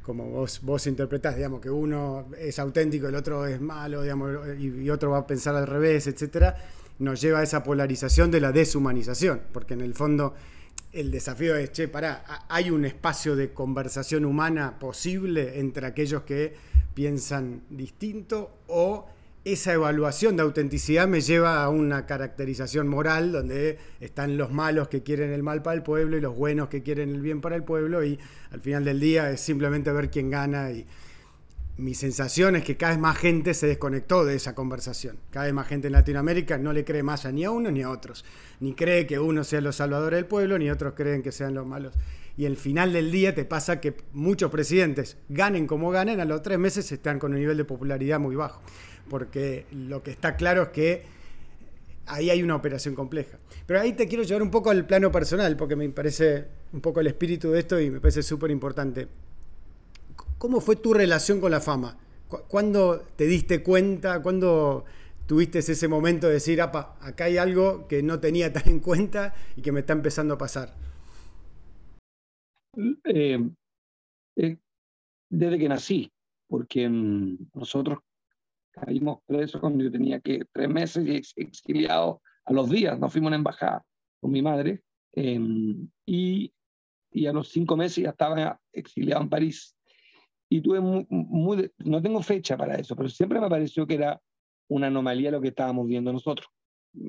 [0.02, 4.90] como vos, vos interpretás, digamos, que uno es auténtico, el otro es malo, digamos, y,
[4.90, 6.56] otro va a pensar al revés, etcétera,
[7.02, 10.36] nos lleva a esa polarización de la deshumanización, porque en el fondo
[10.94, 16.54] el desafío es, che, pará, ¿hay un espacio de conversación humana posible entre aquellos que
[16.94, 19.08] piensan distinto o
[19.44, 25.02] esa evaluación de autenticidad me lleva a una caracterización moral donde están los malos que
[25.02, 27.64] quieren el mal para el pueblo y los buenos que quieren el bien para el
[27.64, 28.20] pueblo y
[28.52, 30.86] al final del día es simplemente ver quién gana y
[31.78, 35.18] mi sensación es que cada vez más gente se desconectó de esa conversación.
[35.32, 37.82] Cada vez más gente en Latinoamérica no le cree más a ni a uno ni
[37.82, 38.26] a otros.
[38.60, 41.66] Ni cree que uno sea los salvadores del pueblo, ni otros creen que sean los
[41.66, 41.94] malos.
[42.38, 46.42] Y al final del día te pasa que muchos presidentes, ganen como ganen, a los
[46.42, 48.62] tres meses están con un nivel de popularidad muy bajo.
[49.10, 51.04] Porque lo que está claro es que
[52.06, 53.40] ahí hay una operación compleja.
[53.66, 57.00] Pero ahí te quiero llevar un poco al plano personal, porque me parece un poco
[57.00, 59.08] el espíritu de esto y me parece súper importante.
[60.42, 62.00] ¿Cómo fue tu relación con la fama?
[62.48, 64.24] ¿Cuándo te diste cuenta?
[64.24, 64.86] ¿Cuándo
[65.28, 69.62] tuviste ese momento de decir, acá hay algo que no tenía tan en cuenta y
[69.62, 70.74] que me está empezando a pasar?
[73.04, 73.38] Eh,
[74.36, 74.58] eh,
[75.30, 76.12] desde que nací,
[76.48, 78.00] porque mm, nosotros
[78.72, 83.28] caímos presos cuando yo tenía que tres meses y exiliado a los días, nos fuimos
[83.28, 83.86] a una embajada
[84.20, 86.52] con mi madre em, y,
[87.12, 89.76] y, a los cinco meses ya estaba exiliado en París
[90.54, 94.22] y tuve muy, no tengo fecha para eso, pero siempre me pareció que era
[94.68, 96.50] una anomalía lo que estábamos viendo nosotros.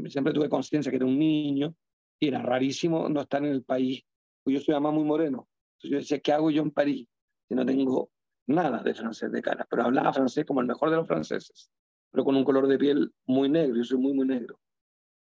[0.06, 1.74] Siempre tuve conciencia que era un niño
[2.20, 4.04] y era rarísimo no estar en el país.
[4.44, 5.48] Pues yo soy además muy moreno.
[5.72, 7.08] Entonces yo decía, ¿qué hago yo en París
[7.48, 8.12] si no tengo
[8.46, 9.66] nada de francés de cara?
[9.68, 11.68] Pero hablaba francés como el mejor de los franceses,
[12.12, 13.74] pero con un color de piel muy negro.
[13.74, 14.60] Yo soy muy, muy negro,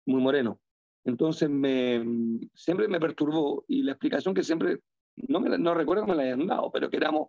[0.07, 0.59] muy moreno.
[1.05, 2.03] Entonces me,
[2.55, 4.79] siempre me perturbó y la explicación que siempre,
[5.17, 7.27] no, me, no recuerdo que me la hayan dado, pero que éramos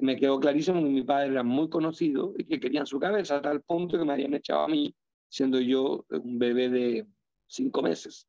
[0.00, 3.42] me quedó clarísimo que mi padre era muy conocido y que querían su cabeza a
[3.42, 4.94] tal punto que me habían echado a mí,
[5.28, 7.06] siendo yo un bebé de
[7.46, 8.26] cinco meses.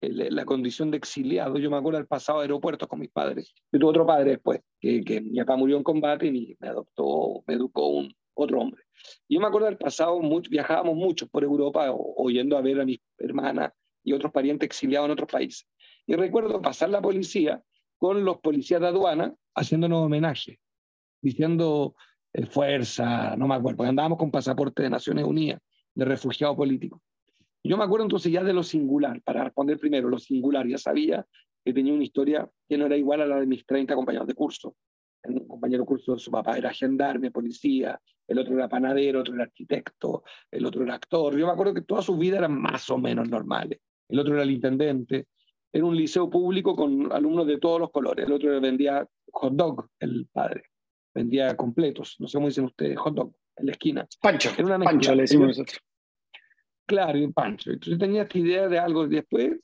[0.00, 3.54] La condición de exiliado, yo me acuerdo del pasado aeropuerto con mis padres.
[3.70, 7.44] Yo tuve otro padre después, que, que mi papá murió en combate y me adoptó,
[7.46, 8.82] me educó un otro hombre.
[9.28, 10.20] Yo me acuerdo del pasado,
[10.50, 13.72] viajábamos mucho por Europa oyendo a ver a mis hermanas
[14.02, 15.68] y otros parientes exiliados en otros países.
[16.04, 17.62] Y recuerdo pasar la policía
[17.96, 20.58] con los policías de aduana haciéndonos homenaje
[21.22, 21.94] diciendo
[22.32, 25.60] eh, fuerza, no me acuerdo, porque andábamos con pasaporte de Naciones Unidas,
[25.94, 27.00] de refugiado político.
[27.64, 31.24] Yo me acuerdo entonces ya de lo singular, para responder primero, lo singular, ya sabía
[31.64, 34.34] que tenía una historia que no era igual a la de mis 30 compañeros de
[34.34, 34.74] curso.
[35.24, 39.44] Un compañero de curso, su papá era gendarme, policía, el otro era panadero, otro era
[39.44, 41.38] arquitecto, el otro era actor.
[41.38, 43.78] Yo me acuerdo que toda su vida eran más o menos normales.
[44.08, 45.28] El otro era el intendente.
[45.72, 48.26] Era un liceo público con alumnos de todos los colores.
[48.26, 50.71] El otro vendía hot dog, el padre
[51.14, 54.08] vendía completos, no sé cómo dicen ustedes, hot dog, en la esquina.
[54.20, 55.78] Pancho, una Pancho le decimos nosotros.
[56.86, 57.70] Claro, y Pancho.
[57.70, 59.06] Entonces tenía esta idea de algo.
[59.06, 59.58] Después,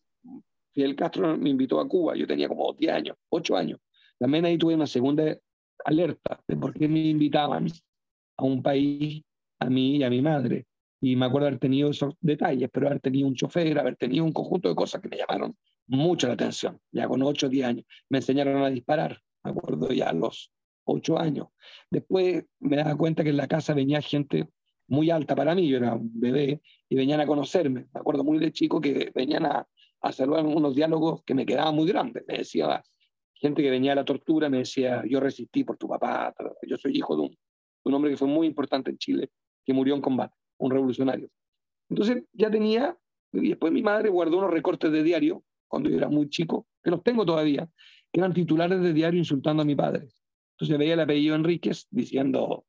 [0.73, 3.81] Fidel Castro me invitó a Cuba, yo tenía como 10 años, 8 años.
[4.19, 5.37] También ahí tuve una segunda
[5.85, 7.67] alerta de por qué me invitaban
[8.37, 9.23] a un país,
[9.59, 10.67] a mí y a mi madre.
[11.01, 14.33] Y me acuerdo haber tenido esos detalles, pero haber tenido un chofer, haber tenido un
[14.33, 15.57] conjunto de cosas que me llamaron
[15.87, 16.81] mucho la atención.
[16.93, 19.21] Ya con 8 o 10 años me enseñaron a disparar.
[19.45, 20.53] Me acuerdo ya los
[20.89, 21.49] ocho años.
[21.91, 24.49] Después me daba cuenta que en la casa venía gente
[24.89, 27.87] muy alta para mí, yo era un bebé, y venían a conocerme.
[27.93, 29.69] Me acuerdo muy de chico que venían a,
[30.01, 32.25] a unos diálogos que me quedaban muy grandes.
[32.27, 32.83] Me decía,
[33.35, 36.35] gente que venía a la tortura, me decía, yo resistí por tu papá,
[36.67, 37.39] yo soy hijo de un,
[37.85, 39.31] un hombre que fue muy importante en Chile,
[39.65, 41.29] que murió en combate, un revolucionario.
[41.91, 42.97] Entonces ya tenía,
[43.33, 46.91] y después mi madre guardó unos recortes de diario, cuando yo era muy chico, que
[46.91, 47.69] los tengo todavía,
[48.11, 50.09] que eran titulares de diario insultando a mi padre.
[50.59, 52.65] Entonces veía el apellido Enríquez diciendo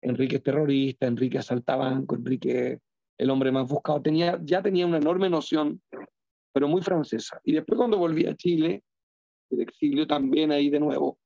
[0.00, 2.80] Enrique es terrorista, Enrique asalta banco, Enrique
[3.18, 4.00] el hombre más buscado.
[4.00, 5.82] Tenía, ya tenía una enorme noción,
[6.52, 7.38] pero muy francesa.
[7.44, 8.82] Y después cuando volví a Chile,
[9.50, 11.18] el exilio también ahí de nuevo,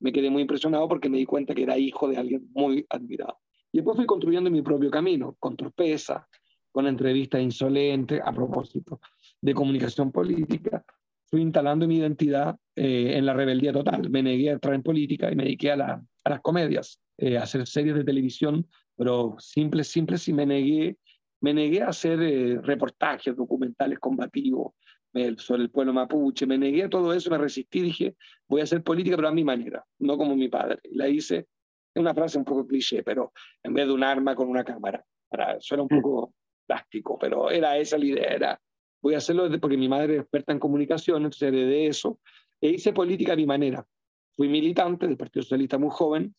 [0.00, 3.38] me quedé muy impresionado porque me di cuenta que era hijo de alguien muy admirado.
[3.70, 6.26] Y después fui construyendo mi propio camino, con torpeza,
[6.72, 9.00] con entrevistas insolentes, a propósito
[9.40, 10.82] de comunicación política,
[11.30, 14.08] fui instalando mi identidad eh, en la rebeldía total.
[14.10, 17.42] Me negué a entrar en política y me dediqué a, a las comedias, eh, a
[17.42, 20.96] hacer series de televisión, pero simples, simples, y me negué,
[21.40, 24.72] me negué a hacer eh, reportajes, documentales combativos
[25.38, 28.14] sobre el pueblo mapuche, me negué a todo eso, me resistí, dije,
[28.46, 30.78] voy a hacer política, pero a mi manera, no como mi padre.
[30.92, 33.32] la hice, es una frase un poco cliché, pero
[33.64, 36.00] en vez de un arma con una cámara, para, suena un mm.
[36.00, 36.34] poco
[36.66, 38.60] plástico, pero era esa la idea, era
[39.00, 42.18] voy a hacerlo porque mi madre es experta en comunicación, entonces heredé eso,
[42.60, 43.86] e hice política a mi manera.
[44.36, 46.34] Fui militante del Partido Socialista muy joven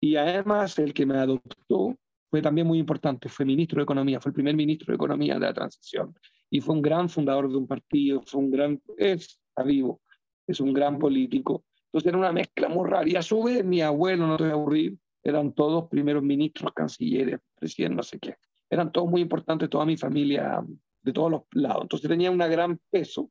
[0.00, 1.96] y además el que me adoptó
[2.30, 5.40] fue también muy importante, fue ministro de Economía, fue el primer ministro de Economía de
[5.40, 6.14] la transición
[6.50, 10.00] y fue un gran fundador de un partido, fue un gran, es, está vivo,
[10.46, 11.64] es un gran político.
[11.86, 14.52] Entonces era una mezcla muy rara y a su vez mi abuelo, no te voy
[14.52, 18.36] a aburrir, eran todos primeros ministros, cancilleres, presidentes, no sé qué.
[18.70, 20.62] Eran todos muy importantes, toda mi familia
[21.08, 21.82] de todos los lados.
[21.82, 23.30] Entonces tenía un gran peso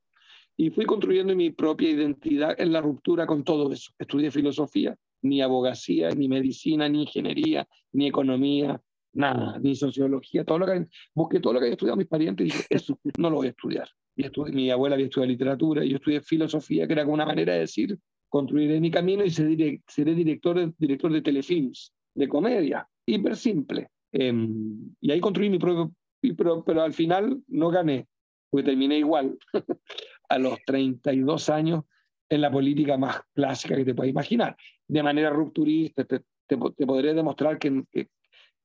[0.56, 3.92] y fui construyendo mi propia identidad en la ruptura con todo eso.
[4.00, 8.82] Estudié filosofía, ni abogacía, ni medicina, ni ingeniería, ni economía,
[9.14, 12.50] nada, ni sociología, todo lo que busqué todo lo que había estudiado mis parientes y
[12.50, 13.90] dije, eso no lo voy a estudiar.
[14.16, 17.54] Y mi abuela había estudiado literatura, y yo estudié filosofía, que era como una manera
[17.54, 17.98] de decir,
[18.30, 23.90] construiré mi camino y seré, seré director, de, director de telefilms, de comedia, hiper simple.
[24.12, 28.08] Em, y ahí construí mi propio, pero, al final no gané,
[28.50, 29.38] porque terminé igual,
[30.30, 31.84] a los 32 años,
[32.30, 34.58] en la política más clásica que te puedas imaginar.
[34.88, 36.22] De manera rupturista, te,
[36.58, 38.10] podré demostrar que, que,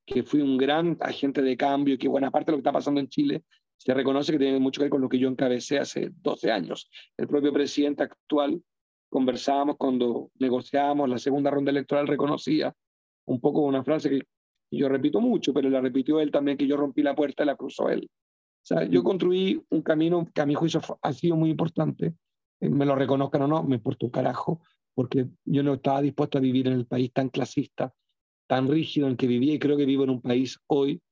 [0.04, 2.72] que, fui un gran agente de cambio y que buena parte de lo que está
[2.72, 3.44] pasando en Chile
[3.76, 6.88] se reconoce que tiene mucho que ver con lo que yo encabecé hace 12 años.
[7.16, 8.62] El propio presidente actual,
[9.08, 12.72] conversábamos cuando negociábamos la segunda ronda electoral, reconocía
[13.26, 14.22] un poco una frase que
[14.78, 17.56] yo repito mucho, pero la repitió él también, que yo rompí la puerta y la
[17.56, 18.08] cruzó él.
[18.10, 22.14] O sea, yo construí un camino que a mi juicio ha sido muy importante,
[22.60, 24.62] eh, me lo reconozcan o no, me importa un carajo,
[24.94, 27.92] porque yo no estaba dispuesto a vivir en el país tan clasista,
[28.46, 31.02] tan rígido en que vivía y creo que vivo en un país hoy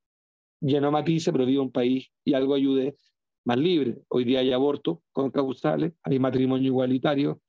[0.61, 2.96] lleno de matices, pero vivo en un país y algo ayude
[3.44, 3.99] más libre.
[4.09, 7.40] Hoy día hay aborto con causales, hay matrimonio igualitario,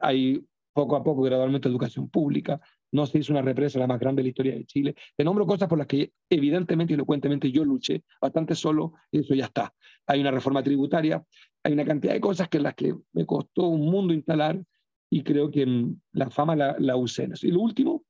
[0.00, 2.60] hay poco a poco gradualmente educación pública,
[2.92, 4.94] no se hizo una represa la más grande de la historia de Chile.
[5.16, 9.34] Te nombro cosas por las que evidentemente y elocuentemente yo luché bastante solo y eso
[9.34, 9.74] ya está.
[10.06, 11.22] Hay una reforma tributaria,
[11.62, 14.62] hay una cantidad de cosas que las que me costó un mundo instalar
[15.10, 17.28] y creo que mm, la fama la, la usé.
[17.42, 18.04] Y lo último,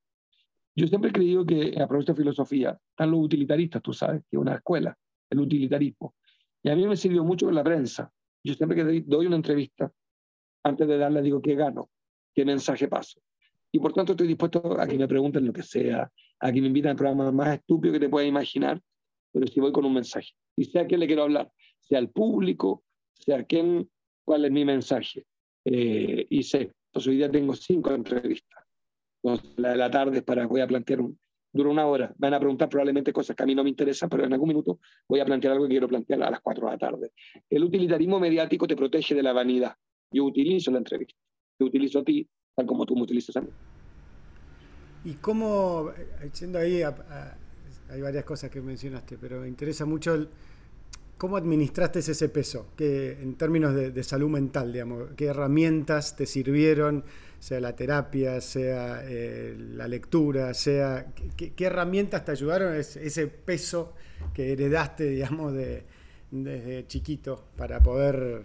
[0.76, 4.36] yo siempre he creído que a propósito de filosofía están los utilitaristas, tú sabes, que
[4.36, 4.96] es una escuela,
[5.30, 6.14] el utilitarismo.
[6.62, 8.12] Y a mí me sirvió mucho con la prensa.
[8.44, 9.92] Yo siempre que doy una entrevista,
[10.62, 11.90] antes de darla digo qué gano,
[12.34, 13.20] qué mensaje paso.
[13.72, 16.68] Y por tanto estoy dispuesto a que me pregunten lo que sea, a que me
[16.68, 18.80] inviten al programa más estúpido que te puedas imaginar,
[19.32, 20.30] pero si voy con un mensaje.
[20.56, 21.50] Y sea a quién le quiero hablar,
[21.80, 23.90] sea al público, sea a quién,
[24.24, 25.26] cuál es mi mensaje.
[25.64, 28.68] Eh, y sé, entonces hoy día tengo cinco entrevistas
[29.56, 31.18] la de la tarde para, voy a plantear un,
[31.52, 32.14] dura una hora.
[32.18, 34.80] Van a preguntar probablemente cosas que a mí no me interesan, pero en algún minuto
[35.08, 37.12] voy a plantear algo que quiero plantear a las 4 de la tarde.
[37.48, 39.74] El utilitarismo mediático te protege de la vanidad.
[40.10, 41.18] Yo utilizo la entrevista,
[41.58, 42.26] te utilizo a ti,
[42.58, 43.42] tal como tú me utilizas a.
[45.04, 45.92] ¿Y cómo,
[46.40, 50.26] yendo ahí, hay varias cosas que mencionaste, pero me interesa mucho
[51.16, 52.68] ¿Cómo administraste ese peso?
[52.76, 57.04] ¿Qué, en términos de, salud mental, digamos, ¿qué herramientas te sirvieron,
[57.40, 63.94] sea la terapia, sea eh, la lectura, sea ¿qué, herramientas te ayudaron ese peso
[64.32, 65.82] que heredaste, digamos, de,
[66.30, 68.44] desde chiquito para poder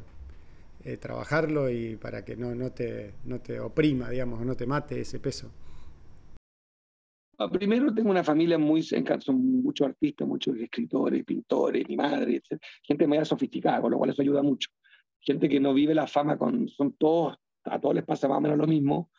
[0.86, 5.02] eh, trabajarlo y para que no, no, te, no te oprima, digamos, no te mate
[5.02, 5.52] ese peso?
[7.38, 12.42] Ah, primero tengo una familia muy, son muchos artistas, muchos escritores, pintores, mi madre,
[12.84, 14.70] gente muy sofisticada, con lo cual eso ayuda mucho.
[15.20, 18.42] Gente que no vive la fama, con, son todos, a todos les pasa más o
[18.42, 19.10] menos lo mismo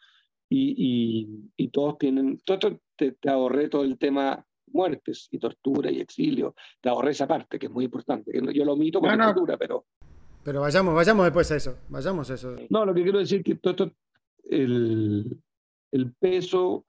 [0.48, 6.00] y, y, todos tienen, todo, te, te, ahorré todo el tema muertes y tortura y
[6.00, 8.32] exilio, te ahorré esa parte que es muy importante.
[8.52, 9.86] Yo lo omito con tortura, pero...
[10.44, 12.56] Pero vayamos, vayamos después a eso, vayamos a eso.
[12.70, 13.92] No, lo que quiero decir es que todo esto,
[14.50, 15.40] el,
[15.90, 16.84] el peso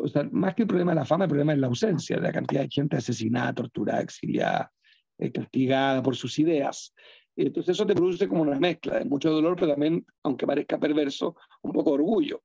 [0.00, 2.22] o sea, más que el problema de la fama, el problema es la ausencia de
[2.22, 4.72] la cantidad de gente asesinada, torturada, exiliada,
[5.18, 6.94] eh, castigada por sus ideas.
[7.36, 11.36] Entonces eso te produce como una mezcla de mucho dolor, pero también, aunque parezca perverso,
[11.62, 12.42] un poco de orgullo,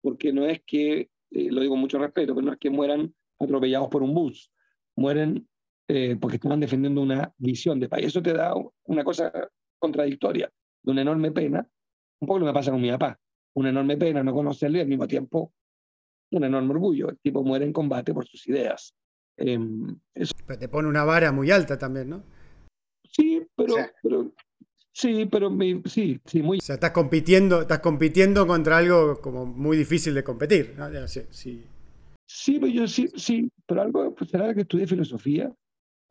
[0.00, 3.14] porque no es que, eh, lo digo con mucho respeto, pero no es que mueran
[3.38, 4.50] atropellados por un bus,
[4.96, 5.48] mueren
[5.88, 8.06] eh, porque estaban defendiendo una visión de país.
[8.06, 9.32] Eso te da una cosa
[9.82, 10.50] contradictoria,
[10.82, 11.68] de una enorme pena,
[12.20, 13.18] un poco lo que me pasa con mi papá,
[13.54, 15.52] una enorme pena no conocerle y al mismo tiempo
[16.30, 17.10] un enorme orgullo.
[17.10, 18.94] El tipo muere en combate por sus ideas.
[19.36, 19.98] Em,
[20.46, 22.22] pero te pone una vara muy alta también, ¿no?
[23.10, 24.32] Sí, pero, pero
[24.92, 25.50] sí, pero
[25.86, 26.58] sí, sí, muy.
[26.58, 30.88] O sea, estás compitiendo, estás compitiendo contra algo como muy difícil de competir, ¿no?
[31.08, 31.66] Sí, sí.
[32.26, 35.52] sí pero yo sí, sí, pero algo, pues será que estudié filosofía,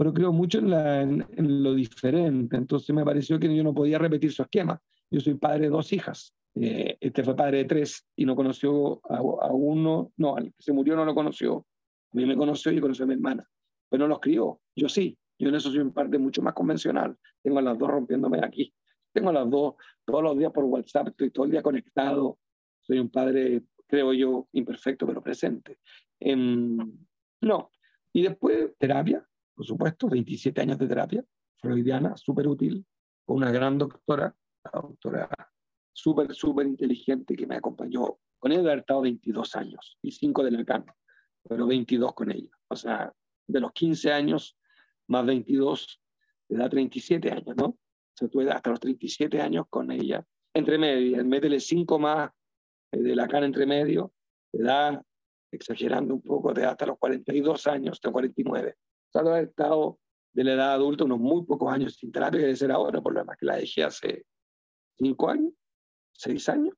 [0.01, 1.27] pero creo mucho en, la, en,
[1.61, 2.57] lo diferente.
[2.57, 4.81] Entonces me pareció que yo no podía repetir su esquema.
[5.11, 6.33] Yo soy padre de dos hijas.
[6.55, 10.73] Eh, este fue padre de tres y no conoció a, uno, no, al que se
[10.73, 11.67] murió no lo conoció.
[12.13, 13.47] A mí me conoció y conoció a mi hermana,
[13.89, 14.59] pero no los crió.
[14.75, 17.15] Yo sí, yo en eso soy un parte mucho más convencional.
[17.43, 18.73] Tengo a las dos rompiéndome aquí.
[19.13, 22.39] Tengo a las dos todos los días por WhatsApp, estoy todo el día conectado.
[22.79, 25.77] Soy un padre, creo yo, imperfecto, pero presente.
[26.19, 26.91] Em,
[27.41, 27.69] no.
[28.13, 29.23] Y después, terapia,
[29.55, 31.25] por supuesto, 27 años de terapia
[31.59, 32.85] freudiana, súper útil,
[33.25, 35.29] con una gran doctora, la doctora
[35.93, 38.17] súper, súper inteligente que me acompañó.
[38.39, 40.85] Con ella he estado 22 años y 5 de la
[41.47, 42.49] pero 22 con ella.
[42.69, 43.13] O sea,
[43.47, 44.57] de los 15 años
[45.07, 46.01] más 22,
[46.47, 47.65] te da 37 años, ¿no?
[47.65, 47.77] O
[48.13, 50.25] sea, tú hasta los 37 años con ella.
[50.53, 52.31] Entre medio, métele 5 más
[52.91, 54.13] eh, de la cara entre medio,
[54.51, 55.01] te da,
[55.51, 58.75] exagerando un poco, te da hasta los 42 años, hasta 49.
[59.11, 59.99] Sea, haber estado
[60.33, 63.13] de la edad adulta unos muy pocos años sin terapia, que debe ser ahora, por
[63.13, 64.25] lo demás que la dejé hace
[64.97, 65.53] 5 años,
[66.13, 66.75] 6 años.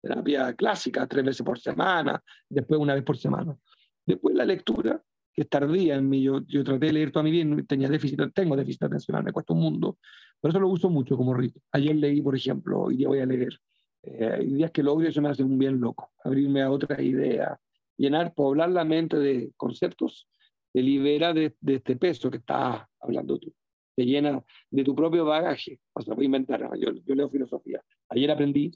[0.00, 3.56] Terapia clásica, tres veces por semana, después una vez por semana.
[4.04, 5.02] Después la lectura,
[5.32, 8.56] que es tardía en mí, yo, traté de leer toda mi vida, tenía déficit, tengo
[8.56, 9.98] déficit atencional, me cuesta un mundo,
[10.40, 11.60] por eso lo uso mucho como rito.
[11.72, 13.58] Ayer leí, por ejemplo, hoy día voy a leer,
[14.02, 17.58] eh, hay días que logro eso me hace un bien loco, abrirme a otra idea,
[17.96, 20.28] llenar, poblar la mente de conceptos,
[20.76, 23.50] te libera de, este peso que estás hablando tú,
[23.94, 27.82] te llena de tu propio bagaje, o sea, voy a inventar, yo, yo leo filosofía.
[28.10, 28.70] Ayer aprendí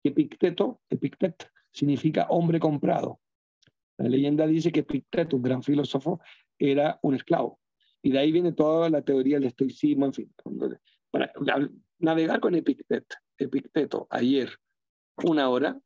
[0.00, 3.18] que Epicteto, Epictet, significa hombre comprado.
[3.98, 6.20] La leyenda dice que Epicteto, un gran filósofo,
[6.56, 7.58] era un esclavo.
[8.00, 10.32] Y de ahí viene toda la teoría del estoicismo, en fin.
[11.10, 11.32] Para
[11.98, 14.50] navegar con Epicteto, Epicteto ayer,
[15.24, 15.80] una hora,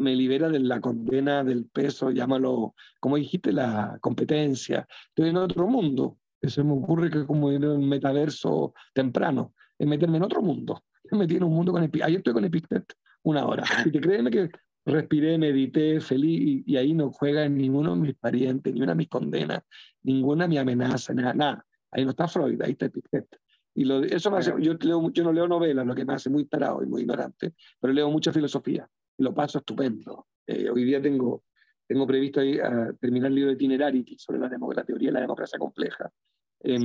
[0.00, 4.86] me libera de la condena del peso, llámalo, como dijiste, la competencia.
[5.08, 6.18] Estoy en otro mundo.
[6.40, 10.82] Eso me ocurre que como en un metaverso temprano, es meterme en otro mundo.
[11.12, 11.82] Me metí en un mundo con.
[11.82, 13.64] Ayer estoy con Epicteto, una hora.
[13.84, 14.48] Y te créeme que
[14.84, 19.08] respiré, medité, feliz, y, ahí no juega ninguno de mis parientes, ni una de mis
[19.08, 19.62] condenas,
[20.02, 21.66] ninguna de mi amenaza, nada, nada.
[21.90, 23.38] Ahí no está Freud, ahí está Epicteto.
[23.74, 26.30] Y lo, eso me hace, yo, leo, yo no leo novelas, lo que me hace
[26.30, 28.88] muy tarado y muy ignorante, pero leo mucha filosofía
[29.20, 30.26] lo paso estupendo.
[30.46, 31.44] Eh, hoy día tengo,
[31.86, 32.58] tengo previsto ahí,
[33.00, 36.10] terminar el libro de Itinerarity sobre la, la teoría de la democracia compleja.
[36.60, 36.78] Eh,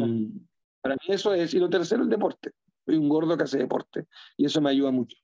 [0.82, 2.52] para mí eso es, y lo tercero, el deporte.
[2.86, 4.06] Soy un gordo que hace deporte
[4.38, 5.18] y eso me ayuda mucho.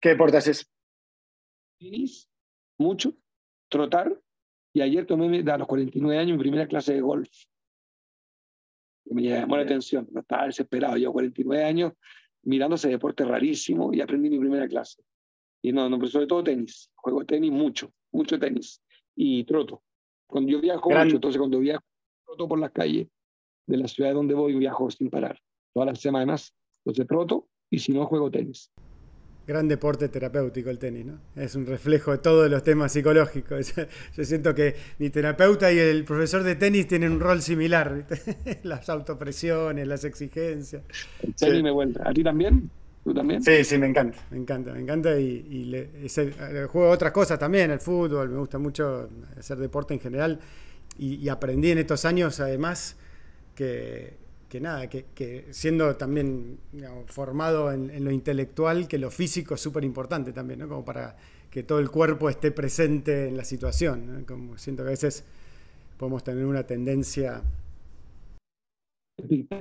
[0.00, 0.70] ¿Qué deporte haces?
[1.78, 2.28] Tenis,
[2.78, 3.14] mucho,
[3.68, 4.20] trotar,
[4.74, 7.30] y ayer tomé a los 49 años mi primera clase de golf.
[9.06, 11.92] Me llamó la atención, no estaba desesperado, yo 49 años
[12.42, 15.02] mirando ese deporte rarísimo y aprendí mi primera clase.
[15.62, 16.90] Y no, no, pero sobre todo tenis.
[16.96, 18.82] Juego tenis mucho, mucho tenis.
[19.14, 19.82] Y troto.
[20.26, 21.84] Cuando yo viajo mucho, entonces cuando viajo,
[22.26, 23.08] troto por las calles
[23.66, 25.38] de la ciudad donde voy, viajo sin parar.
[25.72, 28.70] Todas las semanas, entonces troto y si no, juego tenis.
[29.46, 31.18] Gran deporte terapéutico el tenis, ¿no?
[31.34, 33.74] Es un reflejo de todos los temas psicológicos.
[34.16, 38.06] Yo siento que mi terapeuta y el profesor de tenis tienen un rol similar.
[38.62, 40.84] Las autopresiones, las exigencias.
[41.22, 42.08] El tenis me vuelta.
[42.08, 42.70] ¿A ti también?
[43.40, 47.80] Sí, sí, me encanta, me encanta, me encanta y, le, juego otras cosas también, el
[47.80, 50.38] fútbol, me gusta mucho hacer deporte en general
[50.98, 52.96] y, aprendí en estos años además
[53.56, 54.16] que,
[54.60, 56.58] nada, que, siendo también
[57.06, 60.68] formado en, lo intelectual, que lo físico es súper importante también, ¿no?
[60.68, 61.16] Como para
[61.50, 65.24] que todo el cuerpo esté presente en la situación, Como siento que a veces
[65.98, 67.42] podemos tener una tendencia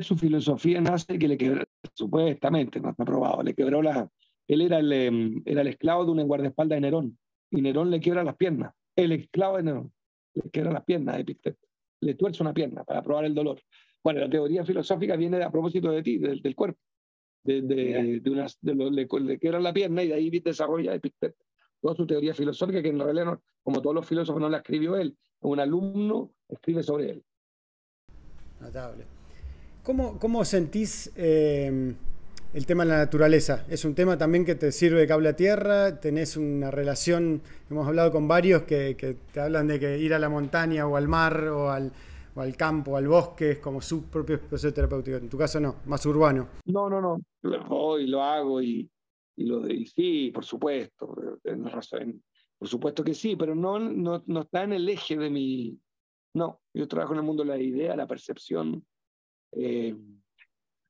[0.02, 4.10] su filosofía nace que le quebró, supuestamente, no está probado, le quebró la...
[4.48, 7.18] Él era el, em, era el esclavo de un guardaespaldas de Nerón,
[7.52, 8.74] y Nerón le quiebra las piernas.
[8.96, 9.94] El esclavo de Nerón
[10.34, 11.68] le quiebra las piernas a Epicteto,
[12.02, 13.62] le tuerce una pierna para probar el dolor.
[14.04, 16.80] Bueno, la teoría filosófica viene a propósito de ti, del, del cuerpo.
[17.44, 20.94] De, de, de, unas, de lo, le, le quiebra la pierna y de ahí desarrolla
[20.94, 21.44] Epicteto.
[21.82, 25.18] Toda su teoría filosófica, que en realidad, como todos los filósofos, no la escribió él,
[25.42, 27.24] un alumno escribe sobre él.
[28.60, 29.21] Notable.
[29.84, 31.96] ¿Cómo, cómo sentís eh,
[32.54, 33.66] el tema de la naturaleza?
[33.68, 36.00] ¿Es un tema también que te sirve de cable a tierra?
[36.00, 37.42] ¿Tenés una relación?
[37.68, 40.98] Hemos hablado con varios que, que te hablan de que ir a la montaña o
[40.98, 41.92] al mar o al,
[42.36, 45.18] o al campo, al bosque, es como su propio proceso terapéutico.
[45.18, 46.48] En tu caso no, más urbano.
[46.68, 47.20] No, no, no.
[47.68, 48.88] Voy, lo hago y,
[49.36, 51.16] y lo y sí, por supuesto.
[51.44, 52.22] razón.
[52.60, 55.80] Por supuesto que sí, pero no, no, no está en el eje de mi...
[56.36, 58.86] No, yo trabajo en el mundo de la idea, la percepción,
[59.52, 59.96] eh,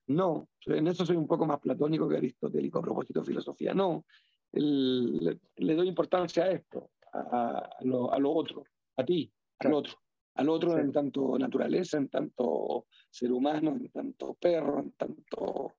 [0.07, 3.74] no, en eso soy un poco más platónico que aristotélico a propósito de filosofía.
[3.74, 4.05] No,
[4.51, 8.64] le, doy importancia a esto, a, lo, a, lo, otro,
[8.97, 9.93] a ti, al otro.
[10.36, 15.74] Al otro en tanto naturaleza, en tanto ser humano, en tanto perro, en tanto,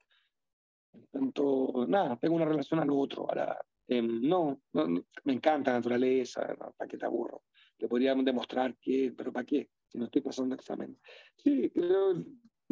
[0.93, 3.23] en tanto nada, tengo una relación al otro.
[3.23, 3.59] Ahora,
[3.89, 7.45] em, no, me encanta la naturaleza, ¿para qué te aburro?
[7.79, 9.71] Le podríamos demostrar que, pero ¿para qué?
[9.89, 10.99] Si no estoy pasando examen.
[11.37, 12.23] Sí, creo,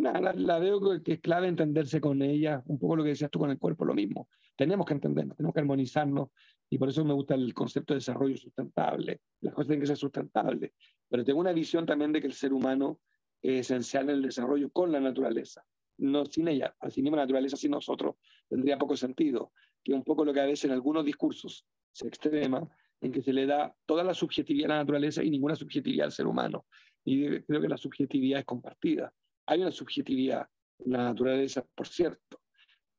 [0.01, 3.51] La, veo que es clave entenderse con ella, un poco lo que decías tú con
[3.51, 4.29] el cuerpo, lo mismo.
[4.57, 6.29] Tenemos que entendernos, tenemos que armonizarnos
[6.69, 9.21] y por eso me gusta el concepto de desarrollo sustentable.
[9.41, 10.73] Las cosas tienen que ser sustentables,
[11.09, 13.01] pero tengo una visión también de que el ser humano
[13.43, 15.65] es esencial en el desarrollo con la naturaleza,
[15.99, 18.17] no sin ella, así la naturaleza sin nosotros
[18.49, 22.69] tendría poco sentido, que un poco lo que a veces en algunos discursos se extrema,
[23.01, 26.13] en que se le da toda la subjetividad a la naturaleza y ninguna subjetividad al
[26.13, 26.67] ser humano.
[27.05, 29.13] Y creo que la subjetividad es compartida.
[29.51, 30.49] Hay una subjetividad
[30.79, 32.41] en la naturaleza, por cierto,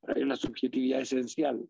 [0.01, 1.65] pero hay una subjetividad esencial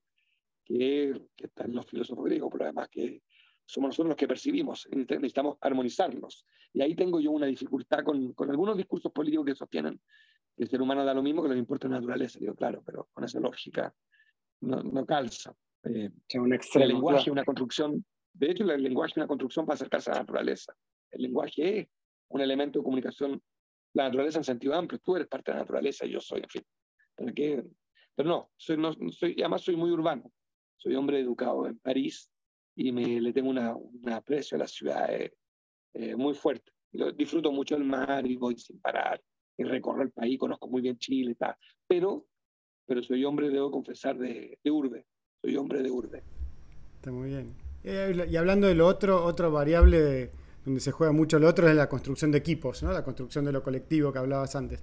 [0.65, 3.21] que, está en los filósofos griegos, pero además que
[3.63, 6.47] somos nosotros los que percibimos, necesitamos armonizarnos.
[6.73, 10.01] Y ahí tengo yo una dificultad con, con algunos discursos políticos que sostienen
[10.57, 12.39] que el ser humano da lo mismo que lo que importa la naturaleza.
[12.39, 13.93] Digo, claro, pero con esa lógica
[14.61, 15.55] no, no calza.
[15.83, 16.09] Eh,
[16.39, 18.03] un extremo, el lenguaje es una construcción,
[18.33, 20.73] de hecho el lenguaje es una construcción para acercarse a la naturaleza.
[21.11, 21.87] El lenguaje es
[22.29, 23.39] un elemento de comunicación,
[23.93, 26.63] la naturaleza en sentido amplio, tú eres parte de la naturaleza, yo soy, en fin.
[28.15, 30.31] Pero, no, soy, no soy, además soy muy urbano,
[30.77, 32.29] soy hombre educado en París
[32.75, 35.09] y me, le tengo una, un aprecio a la ciudad
[35.93, 36.71] eh, muy fuerte.
[37.15, 39.21] disfruto mucho el mar y voy sin parar
[39.57, 41.55] y recorro el país, conozco muy bien Chile y tal,
[41.87, 42.25] pero,
[42.85, 45.05] pero soy hombre, debo confesar, de, de urbe,
[45.41, 46.23] soy hombre de urbe.
[46.95, 47.53] Está muy bien.
[47.83, 50.31] Eh, y hablando de lo otro, otro variable
[50.65, 52.91] donde se juega mucho lo otro es la construcción de equipos, ¿no?
[52.91, 54.79] la construcción de lo colectivo que hablabas antes.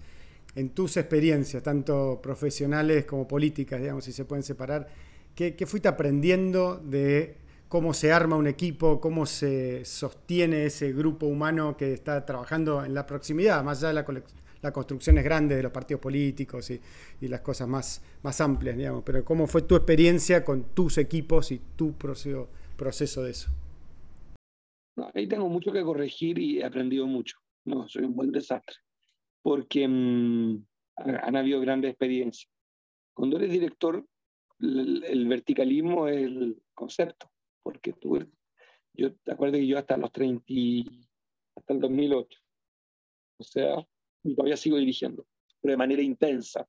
[0.55, 4.89] En tus experiencias, tanto profesionales como políticas, digamos, si se pueden separar,
[5.35, 7.37] ¿qué, qué fuiste aprendiendo de
[7.69, 12.95] cómo se arma un equipo, cómo se sostiene ese grupo humano que está trabajando en
[12.95, 14.23] la proximidad, más allá de la,
[14.63, 16.81] la construcción es grande de los partidos políticos y,
[17.21, 21.53] y, las cosas más, más amplias, digamos, pero cómo fue tu experiencia con tus equipos
[21.53, 23.51] y tu proceso, proceso de eso.
[25.19, 27.37] Ahí tengo mucho que corregir y he aprendido mucho.
[27.65, 28.77] No, soy un buen desastre,
[29.43, 30.65] porque mmm,
[30.97, 32.51] han habido grandes experiencias.
[33.15, 34.07] Cuando eres director,
[34.61, 37.31] el, el verticalismo es el concepto
[37.69, 38.19] porque tú,
[38.95, 40.43] yo te acuerdo que yo hasta los 30,
[41.55, 42.41] hasta el 2008,
[43.41, 43.87] o sea,
[44.35, 45.27] todavía sigo dirigiendo,
[45.61, 46.67] pero de manera intensa,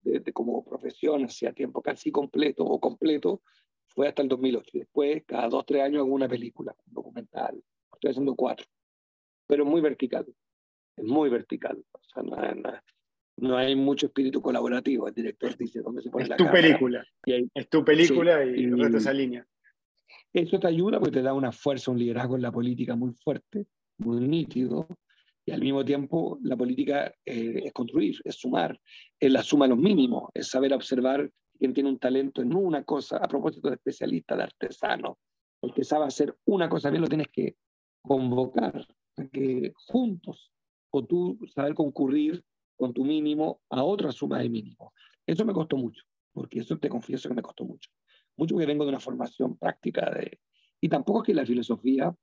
[0.00, 3.42] de, como profesión, hacía tiempo casi completo o completo,
[3.88, 4.70] fue hasta el 2008.
[4.72, 7.62] Y después, cada dos, tres años hago una película, un documental,
[7.98, 8.66] estoy haciendo cuatro,
[9.46, 10.26] pero muy vertical,
[10.96, 12.72] es muy vertical, o sea, no, no,
[13.36, 15.08] no hay mucho espíritu colaborativo.
[15.08, 17.04] El director dice dónde se pone es la tu película.
[17.24, 19.46] es tu película y, y el resto esa línea.
[20.32, 23.66] Eso te ayuda porque te da una fuerza, un liderazgo en la política muy fuerte,
[23.98, 24.86] muy nítido,
[25.44, 28.78] y al mismo tiempo la política eh, es construir, es sumar,
[29.18, 32.84] es la suma de los mínimos, es saber observar quién tiene un talento en una
[32.84, 35.18] cosa, a propósito de especialista, de artesano,
[35.62, 37.56] el que sabe hacer una cosa bien lo tienes que
[38.02, 38.86] convocar,
[39.32, 40.52] que juntos,
[40.90, 42.44] o tú saber concurrir
[42.76, 44.92] con tu mínimo a otra suma de mínimo.
[45.26, 47.90] Eso me costó mucho, porque eso te confieso que me costó mucho
[48.38, 50.40] mucho que vengo de una formación práctica de,
[50.80, 52.14] y tampoco es que la filosofía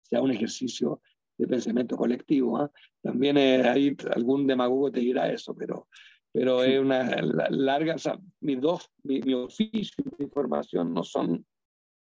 [0.00, 1.02] sea un ejercicio
[1.36, 2.64] de pensamiento colectivo.
[2.64, 2.68] ¿eh?
[3.02, 5.88] También hay algún demagogo te dirá eso, pero,
[6.32, 7.04] pero es una
[7.50, 11.44] larga, o sea, mis dos, mi, mi, oficio y mi formación no son,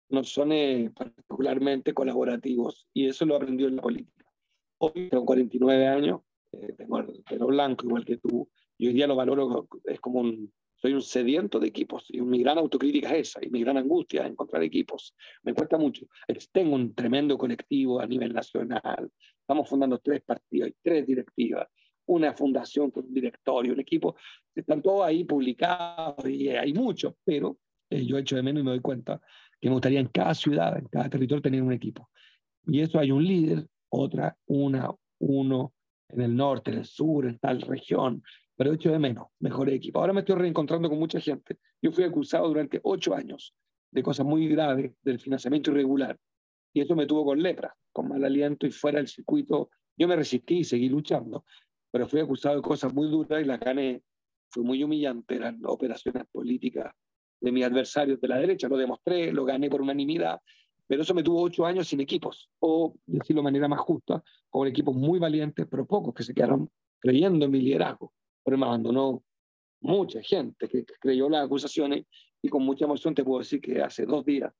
[0.08, 4.24] no son eh, particularmente colaborativos y eso lo aprendí en la política.
[4.78, 6.20] Hoy tengo 49 años,
[6.52, 8.48] eh, tengo el pelo blanco igual que tú,
[8.78, 10.22] y hoy día lo valoro, es como
[10.76, 14.22] soy un sediento de equipos y mi gran autocrítica es esa y mi gran angustia
[14.22, 15.14] es encontrar equipos.
[15.42, 16.06] Me cuesta mucho.
[16.52, 19.10] Tengo un tremendo colectivo a nivel nacional.
[19.40, 21.66] Estamos fundando tres partidos, y tres directivas,
[22.06, 24.16] una fundación con un directorio, un equipo.
[24.54, 28.70] Están todos ahí publicados y hay muchos, pero eh, yo echo de menos y me
[28.72, 29.20] doy cuenta
[29.60, 32.08] que me gustaría en cada ciudad, en cada territorio tener un equipo.
[32.66, 35.72] Y eso hay un líder, otra, una, uno
[36.08, 38.22] en el norte, en el sur, en tal región,
[38.56, 40.00] pero hecho de menos, mejor equipo.
[40.00, 41.58] Ahora me estoy reencontrando con mucha gente.
[41.80, 43.54] Yo fui acusado durante ocho años
[43.90, 46.18] de cosas muy graves, del financiamiento irregular,
[46.72, 49.70] y eso me tuvo con lepra, con mal aliento y fuera del circuito.
[49.96, 51.44] Yo me resistí y seguí luchando,
[51.90, 54.02] pero fui acusado de cosas muy duras y las gané.
[54.50, 56.92] Fue muy humillante, eran operaciones políticas
[57.40, 60.40] de mis adversarios de la derecha, lo demostré, lo gané por unanimidad,
[60.86, 64.68] pero eso me tuvo ocho años sin equipos, o decirlo de manera más justa, con
[64.68, 66.70] equipos muy valientes, pero pocos que se quedaron
[67.00, 68.12] creyendo en mi liderazgo.
[68.44, 69.24] Pero me abandonó
[69.80, 72.04] mucha gente que creyó las acusaciones
[72.40, 74.52] y con mucha emoción te puedo decir que hace dos días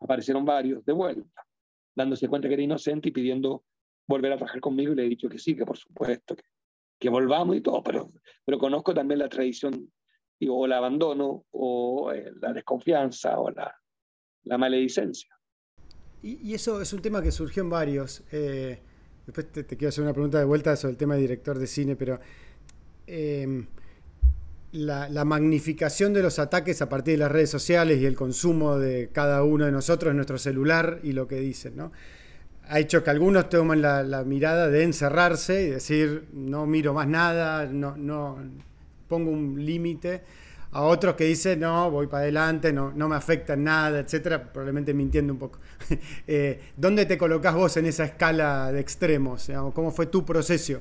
[0.00, 1.46] aparecieron varios de vuelta,
[1.94, 3.64] dándose cuenta que era inocente y pidiendo
[4.06, 6.44] volver a trabajar conmigo y le he dicho que sí, que por supuesto, que,
[6.98, 8.08] que volvamos y todo, pero,
[8.44, 9.92] pero conozco también la tradición
[10.48, 13.74] o el abandono o eh, la desconfianza o la,
[14.44, 15.30] la maledicencia.
[16.22, 18.22] Y, eso es un tema que surgió en varios.
[18.32, 18.78] Eh,
[19.26, 21.96] después te, quiero hacer una pregunta de vuelta sobre el tema de director de cine,
[21.96, 22.18] pero
[23.06, 23.66] eh,
[24.72, 28.78] la, la, magnificación de los ataques a partir de las redes sociales y el consumo
[28.78, 31.92] de cada uno de nosotros en nuestro celular y lo que dicen, ¿no?
[32.66, 37.06] Ha hecho que algunos tomen la, la mirada de encerrarse y decir, no miro más
[37.06, 37.94] nada, no
[39.08, 40.22] pongo un límite.
[40.72, 44.92] A otros que dicen, no, voy para adelante, no, no me afecta nada, etcétera, probablemente
[44.92, 45.60] mintiendo un poco.
[46.26, 49.48] eh, ¿Dónde te colocas vos en esa escala de extremos?
[49.72, 50.80] ¿Cómo fue tu proceso?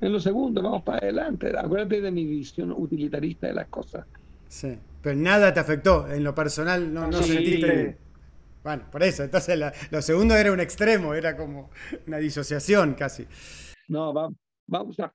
[0.00, 1.52] En lo segundo, vamos para adelante.
[1.56, 4.06] Acuérdate de mi visión utilitarista de las cosas.
[4.48, 6.10] Sí, pero nada te afectó.
[6.10, 7.96] En lo personal, no, no sí, sentiste.
[8.64, 9.58] Bueno, por eso, entonces
[9.90, 11.70] lo segundo era un extremo, era como
[12.06, 13.26] una disociación casi.
[13.88, 14.36] No, vamos
[14.72, 15.14] va, va,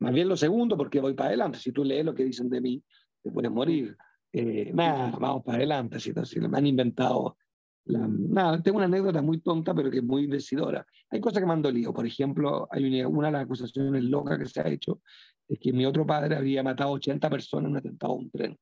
[0.00, 1.58] más bien lo segundo, porque voy para adelante.
[1.58, 2.82] Si tú lees lo que dicen de mí,
[3.22, 3.96] te puedes morir.
[4.32, 6.00] Eh, nada, vamos para adelante.
[6.00, 7.36] Si, si me han inventado.
[7.84, 10.86] La, nada, tengo una anécdota muy tonta, pero que es muy decidora.
[11.10, 11.92] Hay cosas que me han dolido.
[11.92, 15.00] Por ejemplo, hay una, una de las acusaciones locas que se ha hecho
[15.48, 18.56] es que mi otro padre había matado 80 personas en un atentado a un tren.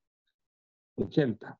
[0.96, 1.58] 80.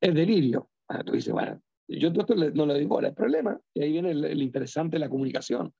[0.00, 0.70] Es delirio.
[0.88, 4.96] Ahora tú dices, bueno, yo no lo digo, el problema, y ahí viene el, interesante
[4.96, 5.72] de la comunicación.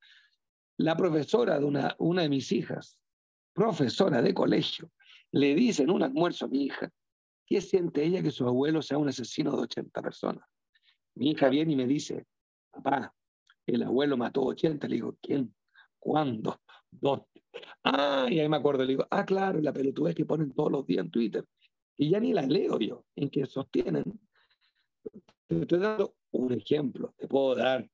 [0.78, 2.98] La profesora de una, una de mis hijas,
[3.56, 4.90] profesora de colegio,
[5.32, 6.90] le dice en un almuerzo a mi hija,
[7.46, 10.46] ¿qué siente ella que su abuelo sea un asesino de 80 personas?
[11.14, 12.26] Mi hija viene y me dice,
[12.70, 13.14] papá,
[13.66, 14.86] el abuelo mató 80.
[14.86, 15.54] Le digo, ¿quién?
[15.98, 16.60] ¿Cuándo?
[16.90, 17.24] ¿Dónde?
[17.82, 20.86] Ah, y ahí me acuerdo, le digo, ah, claro, la pelotudez que ponen todos los
[20.86, 21.44] días en Twitter.
[21.96, 24.04] Y ya ni la leo yo, en que sostienen.
[25.48, 27.88] Te estoy dando un ejemplo, te puedo dar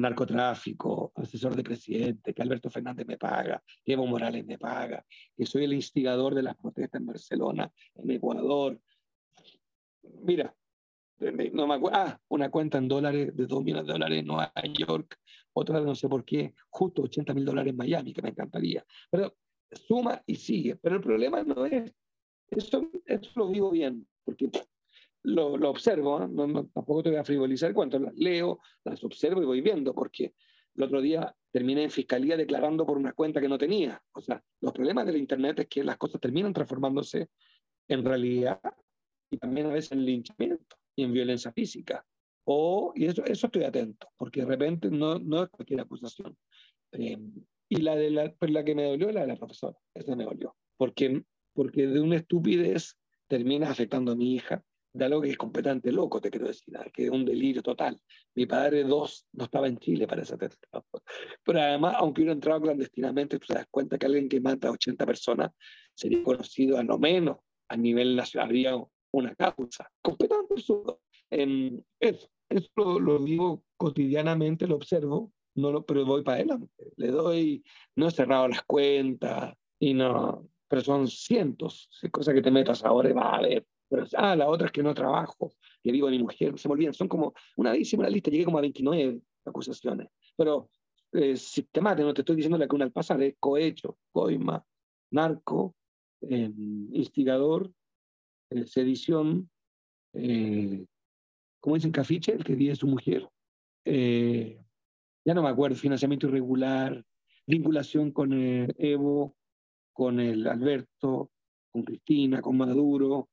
[0.00, 5.04] narcotráfico, asesor de presidente, que Alberto Fernández me paga, que Evo Morales me paga,
[5.36, 8.80] que soy el instigador de las protestas en Barcelona, en Ecuador.
[10.22, 10.54] Mira,
[11.52, 14.52] no me acuerdo, ah, una cuenta en dólares de 2 millones de dólares en Nueva
[14.78, 15.18] York,
[15.52, 18.84] otra no sé por qué, justo 80 mil dólares en Miami, que me encantaría.
[19.10, 19.36] Pero
[19.72, 20.76] suma y sigue.
[20.76, 21.92] Pero el problema no es,
[22.48, 24.50] eso, eso lo digo bien, porque
[25.22, 26.28] lo, lo observo, ¿eh?
[26.28, 30.34] no, tampoco te voy a frivolizar cuando las leo, las observo y voy viendo, porque
[30.74, 34.02] el otro día terminé en fiscalía declarando por una cuenta que no tenía.
[34.12, 37.28] O sea, los problemas del Internet es que las cosas terminan transformándose
[37.88, 38.60] en realidad
[39.30, 42.04] y también a veces en linchamiento y en violencia física.
[42.44, 46.36] O, y eso, eso estoy atento, porque de repente no, no es cualquier acusación.
[46.92, 47.18] Eh,
[47.68, 50.24] y la, de la, pues la que me dolió la de la profesora, esa me
[50.24, 52.96] dolió, porque, porque de una estupidez
[53.28, 57.04] termina afectando a mi hija, de algo que es completamente loco, te quiero decir, que
[57.04, 58.00] es un delirio total.
[58.34, 60.84] Mi padre, dos, no estaba en Chile para ese atentado.
[61.44, 64.72] Pero además, aunque hubiera entrado clandestinamente, tú te das cuenta que alguien que mata a
[64.72, 65.52] 80 personas
[65.94, 67.38] sería conocido a lo menos
[67.68, 68.76] a nivel nacional, habría
[69.12, 69.88] una causa.
[70.02, 71.00] Completamente absurdo.
[71.30, 76.92] En eso, eso lo, digo cotidianamente, lo observo, no lo, pero voy para adelante.
[76.96, 77.62] Le doy,
[77.94, 83.10] no he cerrado las cuentas y no, pero son cientos, cosas que te metas ahora
[83.10, 86.20] y va a ver pero, ah, la otra es que no trabajo, que vivo mi
[86.20, 86.94] mujer, se me olvidan.
[86.94, 90.08] Son como, una vez hicimos la lista, llegué como a 29 acusaciones.
[90.36, 90.70] Pero
[91.12, 94.64] eh, sistemático, no te estoy diciendo la que una al pasar, es cohecho, coima,
[95.10, 95.74] narco,
[96.22, 96.52] eh,
[96.92, 97.72] instigador,
[98.50, 99.50] eh, sedición,
[100.12, 100.86] eh,
[101.58, 102.32] ¿cómo dicen cafiche?
[102.32, 103.28] El que vive su mujer.
[103.84, 104.62] Eh,
[105.24, 107.04] ya no me acuerdo, financiamiento irregular,
[107.44, 109.34] vinculación con Evo,
[109.92, 111.32] con el Alberto,
[111.72, 113.28] con Cristina, con Maduro,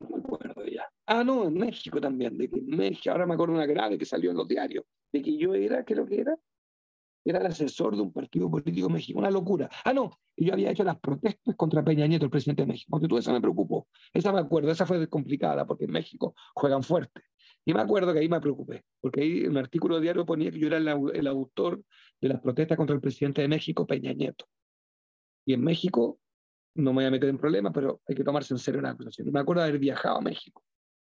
[0.00, 0.88] no me acuerdo ya.
[1.06, 4.04] Ah, no, en México también, de que en México, ahora me acuerdo una grave que
[4.04, 6.36] salió en los diarios, de que yo era, ¿qué lo que era?
[7.24, 9.68] Era el asesor de un partido político mexicano, una locura.
[9.84, 12.88] Ah, no, yo había hecho las protestas contra Peña Nieto, el presidente de México.
[12.90, 13.88] Porque tú esa me preocupó.
[14.14, 17.20] Esa me acuerdo, esa fue complicada, porque en México juegan fuerte.
[17.66, 20.58] Y me acuerdo que ahí me preocupé, porque ahí en un artículo diario ponía que
[20.58, 21.82] yo era el, el autor
[22.20, 24.46] de las protestas contra el presidente de México, Peña Nieto.
[25.44, 26.20] Y en México
[26.80, 29.30] no me voy a meter en problemas, pero hay que tomarse en serio una acusación.
[29.32, 30.62] me acuerdo de haber viajado a México,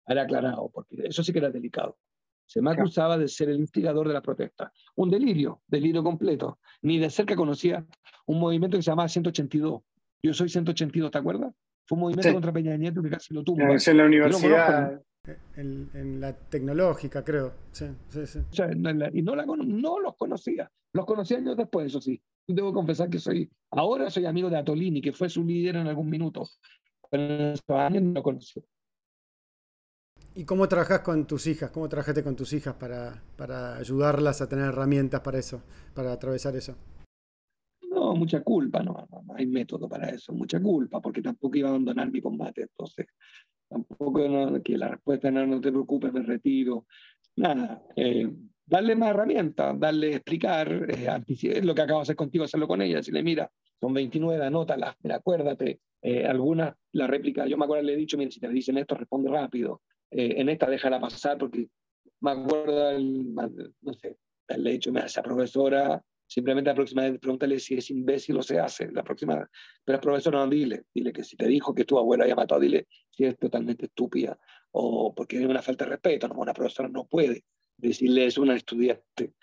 [0.06, 1.98] haber aclarado, porque eso sí que era delicado.
[2.46, 4.72] Se me acusaba de ser el instigador de la protesta.
[4.96, 6.60] Un delirio, delirio completo.
[6.82, 7.86] Ni de cerca conocía
[8.26, 9.82] un movimiento que se llamaba 182.
[10.22, 11.54] Yo soy 182, ¿te acuerdas?
[11.86, 13.60] Fue un movimiento contra Peña Nieto que casi lo tuvo.
[13.60, 15.02] en la universidad,
[15.56, 17.54] en, la tecnológica, creo.
[17.72, 18.40] Sí, sí, sí.
[19.14, 20.70] y no, la, no los conocía.
[20.94, 22.22] Los conocí años después, eso sí.
[22.48, 26.10] Debo confesar que soy, ahora soy amigo de Atolini, que fue su líder en algún
[26.10, 26.44] minuto,
[27.10, 28.64] pero en esos años no lo conocí.
[30.36, 31.72] ¿Y cómo trabajas con tus hijas?
[31.72, 35.62] ¿Cómo trabajaste con tus hijas para, para ayudarlas a tener herramientas para eso,
[35.94, 36.76] para atravesar eso?
[37.90, 41.72] No, mucha culpa, no, no, hay método para eso, mucha culpa, porque tampoco iba a
[41.72, 43.08] abandonar mi combate, entonces
[43.70, 46.88] tampoco que la respuesta no, no te preocupes, me retiro,
[47.36, 47.84] nada.
[47.96, 48.30] Eh,
[48.66, 52.98] darle más herramientas, darle explicar, eh, lo que acabo de hacer contigo, hacerlo con ella,
[52.98, 57.94] decirle, mira, son 29, anótalas, mira, acuérdate, eh, algunas, la réplica, yo me acuerdo, le
[57.94, 61.68] he dicho, mira, si te dicen esto, responde rápido, eh, en esta déjala pasar, porque
[62.22, 64.18] me acuerdo, no sé,
[64.58, 68.44] le he dicho, mira, esa profesora, simplemente la próxima vez pregúntale si es imbécil o
[68.44, 69.48] se hace, la próxima,
[69.84, 72.88] pero profesora no, dile, dile que si te dijo que tu abuela había matado, dile
[73.10, 74.38] si es totalmente estúpida,
[74.72, 77.44] o porque es una falta de respeto, no, una profesora no puede
[77.78, 79.34] decirle eso a una estudiante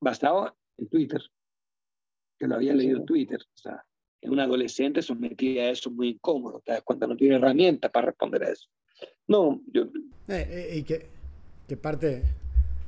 [0.00, 1.22] basado en Twitter,
[2.38, 3.38] que lo había leído en Twitter.
[3.40, 3.84] O sea,
[4.20, 8.06] en un adolescente sometida a eso muy incómodo, te das cuenta, no tiene herramientas para
[8.06, 8.68] responder a eso.
[9.28, 9.82] No, yo...
[10.28, 11.06] Eh, eh, y que,
[11.68, 12.22] Que parte,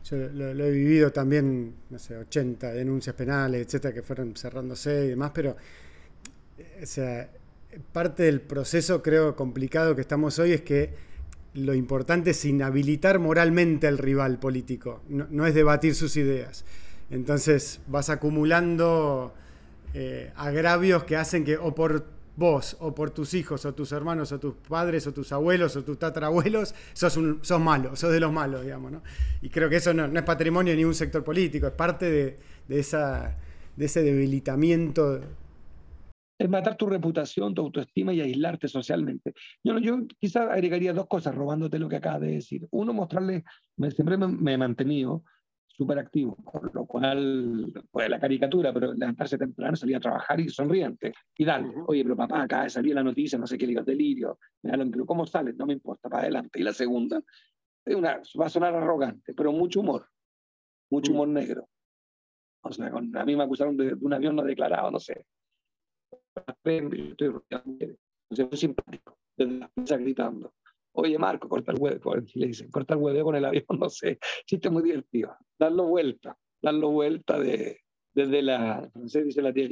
[0.05, 5.09] yo lo, he vivido también, no sé, 80 denuncias penales, etcétera, que fueron cerrándose y
[5.09, 5.57] demás, pero
[6.82, 7.30] o sea,
[7.93, 10.91] parte del proceso, creo, complicado que estamos hoy es que
[11.59, 16.65] lo importante es inhabilitar moralmente al rival político, no, es debatir sus ideas.
[17.11, 19.35] Entonces vas acumulando
[19.95, 22.05] eh, agravios que hacen que o por
[22.39, 25.83] vos, o por tus hijos, o tus hermanos, o tus padres, o tus abuelos, o
[25.83, 28.93] tus tatarabuelos, sos, sos malo, sos de los malos, digamos.
[28.93, 29.03] ¿no?
[29.43, 32.39] Y creo que eso no, es patrimonio de ningún sector político, es parte
[32.69, 33.37] de, esa,
[33.77, 35.21] de ese debilitamiento
[36.39, 39.34] es matar tu reputación, tu autoestima y aislarte socialmente.
[39.64, 42.66] Yo, yo quizás agregaría dos cosas robándote lo que acabas de decir.
[42.70, 43.45] Uno, mostrarle,
[43.91, 45.24] siempre me, he mantenido
[45.66, 50.49] súper activo, por lo cual, pues la caricatura, pero levantarse temprano, salir a trabajar y
[50.49, 51.12] sonriente.
[51.36, 55.07] Y dale, oye, pero papá, acá de la noticia, no sé qué, digo, delirio, pero
[55.07, 55.53] ¿cómo sale?
[55.55, 56.61] No me importa, para adelante.
[56.61, 57.20] Y la segunda,
[57.84, 60.09] es una, va a sonar arrogante, pero mucho humor,
[60.91, 61.68] mucho humor negro.
[62.61, 65.24] O sea, a mí me acusaron de, de un avión no declarado, no sé
[66.47, 70.53] estoy rodeado muy simpático, desde la prensa gritando.
[70.93, 74.18] Oye, Marco, corta el huevo, le dicen, corta el huevo con el avión, no sé,
[74.47, 75.36] chiste muy divertido.
[75.59, 77.80] Darlo vuelta, darlo vuelta de,
[78.12, 79.68] desde la, no sé, dice la tía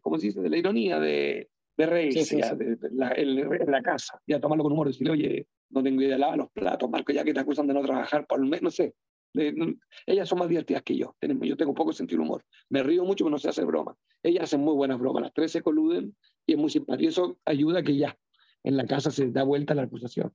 [0.00, 0.40] ¿cómo se dice?
[0.40, 4.72] De la ironía, de, de reírse, De, la, en la casa, y a tomarlo con
[4.72, 7.66] humor, decirle, oye, no tengo idea de lavar los platos, Marco, ya que te acusan
[7.66, 8.94] de no trabajar, por lo menos, no sé,
[9.34, 11.16] ellas son más divertidas que yo.
[11.20, 12.44] Yo tengo poco sentido de humor.
[12.68, 13.96] Me río mucho, pero no sé hacer broma.
[14.22, 15.22] Ellas hacen muy buenas bromas.
[15.22, 16.16] Las tres se coluden
[16.46, 17.04] y es muy simpático.
[17.04, 18.16] Y eso ayuda a que ya
[18.64, 20.32] en la casa se da vuelta la acusación.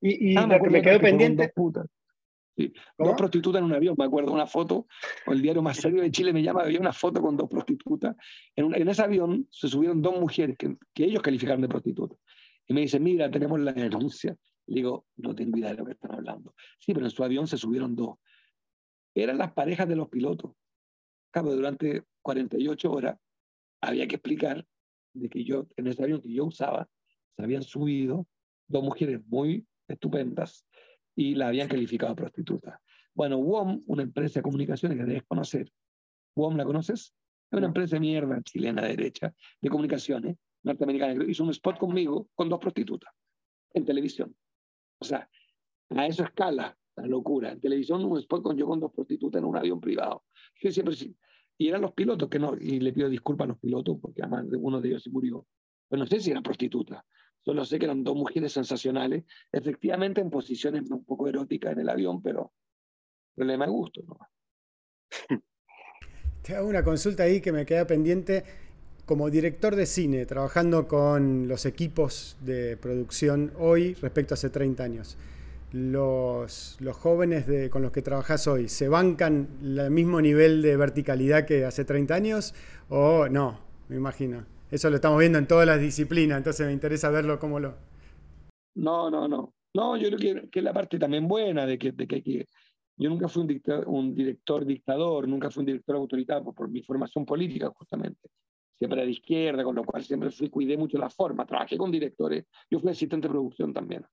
[0.00, 1.52] Y, y ah, me, quedó pendiente.
[1.56, 3.94] Dos, prostitutas en un avión.
[3.98, 4.86] Me acuerdo una foto,
[5.26, 8.16] el diario más serio de Chile me llama, había una foto con dos prostitutas.
[8.54, 12.18] En, en ese avión se subieron dos mujeres que, que ellos calificaron de prostitutas.
[12.66, 14.36] Y me dicen, mira, tenemos la denuncia
[14.66, 16.54] le digo, no tengo idea de lo que están hablando.
[16.78, 18.16] Sí, pero en su avión se subieron dos.
[19.14, 20.52] Eran las parejas de los pilotos.
[21.30, 23.18] Cabo, durante 48 horas
[23.80, 24.66] había que explicar
[25.14, 26.88] de que yo, en ese avión que yo usaba,
[27.36, 28.26] se habían subido
[28.66, 30.66] dos mujeres muy estupendas
[31.14, 32.80] y la habían calificado a prostituta.
[33.14, 35.72] Bueno, WOM, una empresa de comunicaciones que debes conocer,
[36.34, 37.14] WOM, ¿la conoces?
[37.50, 41.24] Es una empresa de mierda chilena derecha de comunicaciones norteamericana.
[41.26, 43.10] Hizo un spot conmigo con dos prostitutas
[43.72, 44.34] en televisión.
[44.98, 45.28] O sea,
[45.90, 47.52] a esa escala, la locura.
[47.52, 50.24] En televisión, un spot con yo con dos prostitutas en un avión privado.
[50.54, 50.94] Siempre.
[51.58, 54.46] Y eran los pilotos que no, y le pido disculpas a los pilotos porque además
[54.58, 55.46] uno de ellos se murió.
[55.88, 57.02] Pero no sé si eran prostitutas.
[57.44, 61.88] Solo sé que eran dos mujeres sensacionales, efectivamente en posiciones un poco eróticas en el
[61.88, 62.52] avión, pero
[63.34, 64.02] problema de gusto.
[64.02, 64.18] ¿no?
[66.42, 68.44] Te hago una consulta ahí que me queda pendiente
[69.06, 74.82] como director de cine, trabajando con los equipos de producción hoy respecto a hace 30
[74.82, 75.16] años,
[75.72, 81.46] los, los jóvenes con los que trabajas hoy, ¿se bancan el mismo nivel de verticalidad
[81.46, 82.54] que hace 30 años
[82.88, 83.60] o no?
[83.88, 84.44] Me imagino.
[84.72, 87.76] Eso lo estamos viendo en todas las disciplinas, entonces me interesa verlo cómo lo...
[88.74, 89.54] No, no, no.
[89.72, 90.18] No, yo creo
[90.50, 92.46] que, es la parte también buena de que, de que,
[92.96, 97.24] yo nunca fui un, un, director dictador, nunca fui un director autoritario por mi formación
[97.24, 98.28] política justamente
[98.78, 102.46] siempre de izquierda, con lo cual siempre fui, cuidé mucho la forma, trabajé con directores,
[102.70, 104.04] yo fui asistente de producción también,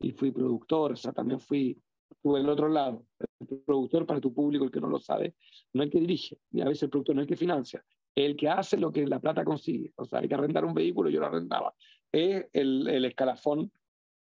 [0.00, 1.78] y fui productor, o sea, también fui,
[2.10, 5.34] estuve del otro lado, el productor para tu público, el que no lo sabe,
[5.72, 7.84] no el que dirige, ni a veces el productor no es el que financia,
[8.14, 11.10] el que hace lo que la plata consigue, o sea, hay que arrendar un vehículo,
[11.10, 11.74] yo lo arrendaba,
[12.12, 13.72] es el, el escalafón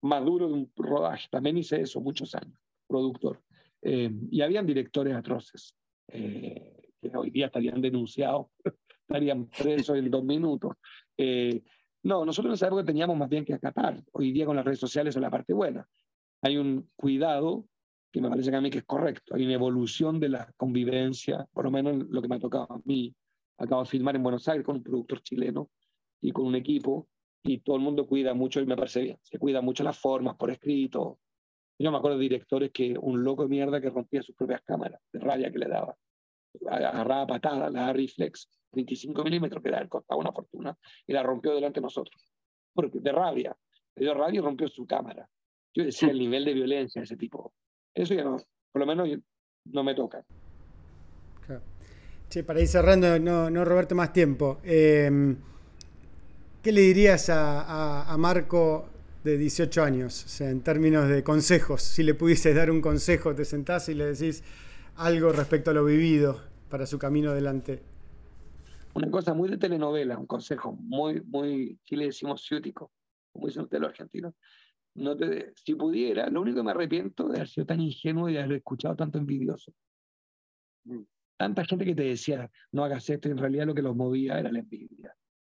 [0.03, 3.43] más duro de un rodaje, también hice eso muchos años, productor,
[3.83, 5.75] eh, y habían directores atroces.
[6.11, 8.47] Eh, que hoy día estarían denunciados
[9.09, 10.73] estarían presos en dos minutos.
[11.17, 11.63] Eh,
[12.03, 14.03] no, nosotros en esa época teníamos más bien que acatar.
[14.13, 15.89] Hoy día con las redes sociales es la parte buena.
[16.43, 17.65] Hay un cuidado
[18.13, 19.35] que me parece que a mí que es correcto.
[19.35, 22.81] Hay una evolución de la convivencia, por lo menos lo que me ha tocado a
[22.85, 23.15] mí.
[23.57, 25.71] Acabo de filmar en Buenos Aires con un productor chileno
[26.21, 27.09] y con un equipo
[27.43, 29.19] y todo el mundo cuida mucho y me parece bien.
[29.23, 31.19] Se cuida mucho las formas por escrito.
[31.79, 35.01] Yo me acuerdo de directores que un loco de mierda que rompía sus propias cámaras,
[35.13, 35.97] de rabia que le daba.
[36.67, 41.81] Agarraba patadas, la reflex 25 milímetros, que le costaba una fortuna, y la rompió delante
[41.81, 42.33] de nosotros.
[42.73, 43.57] Porque de rabia,
[43.97, 45.29] le dio rabia y rompió su cámara.
[45.75, 47.53] Yo decía el nivel de violencia de ese tipo.
[47.95, 48.37] Eso ya no,
[48.73, 49.09] por lo menos
[49.67, 50.25] no me toca.
[52.29, 54.59] Che, para ir cerrando, no, no robarte más tiempo.
[54.63, 55.35] Em,
[56.63, 58.87] ¿Qué le dirías a, a, Marco
[59.25, 60.27] de 18 años?
[60.27, 63.95] O sea, en términos de consejos, si le pudieses dar un consejo, te sentás y
[63.95, 64.43] le decís
[64.97, 67.83] algo respecto a lo vivido para su camino adelante
[68.99, 72.91] una cosa muy de telenovela, un consejo muy, muy, aquí le decimos ciútico,
[73.33, 74.35] como dicen ustedes los argentinos.
[74.95, 78.35] no te, si pudiera, lo único que me arrepiento de haber sido tan ingenuo y
[78.35, 79.73] de haber escuchado tanto envidioso.
[80.85, 81.03] Mm.
[81.37, 84.41] Tanta gente que te decía, no hagas esto, y en realidad lo que los movía
[84.41, 85.15] era la envidia.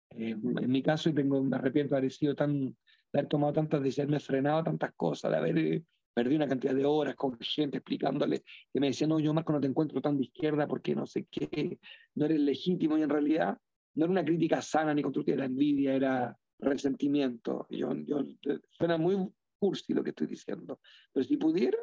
[0.10, 3.53] Eh, en mi caso, y tengo, me arrepiento de haber sido tan, de haber tomado
[3.53, 5.84] tantas decisiones, me frenado tantas cosas, de haber
[6.24, 8.43] perdido una cantidad de horas con gente explicándole
[8.74, 11.28] que me decía, no, yo Marco no te encuentro tan de izquierda porque no sé
[11.32, 11.80] qué,
[12.15, 13.57] no eres legítimo y en realidad
[13.95, 17.67] no era una crítica sana ni constructiva, era envidia, era resentimiento.
[17.70, 18.26] Yo, yo,
[18.72, 19.15] suena muy
[19.57, 20.80] cursi lo que estoy diciendo,
[21.13, 21.78] pero si pudiera,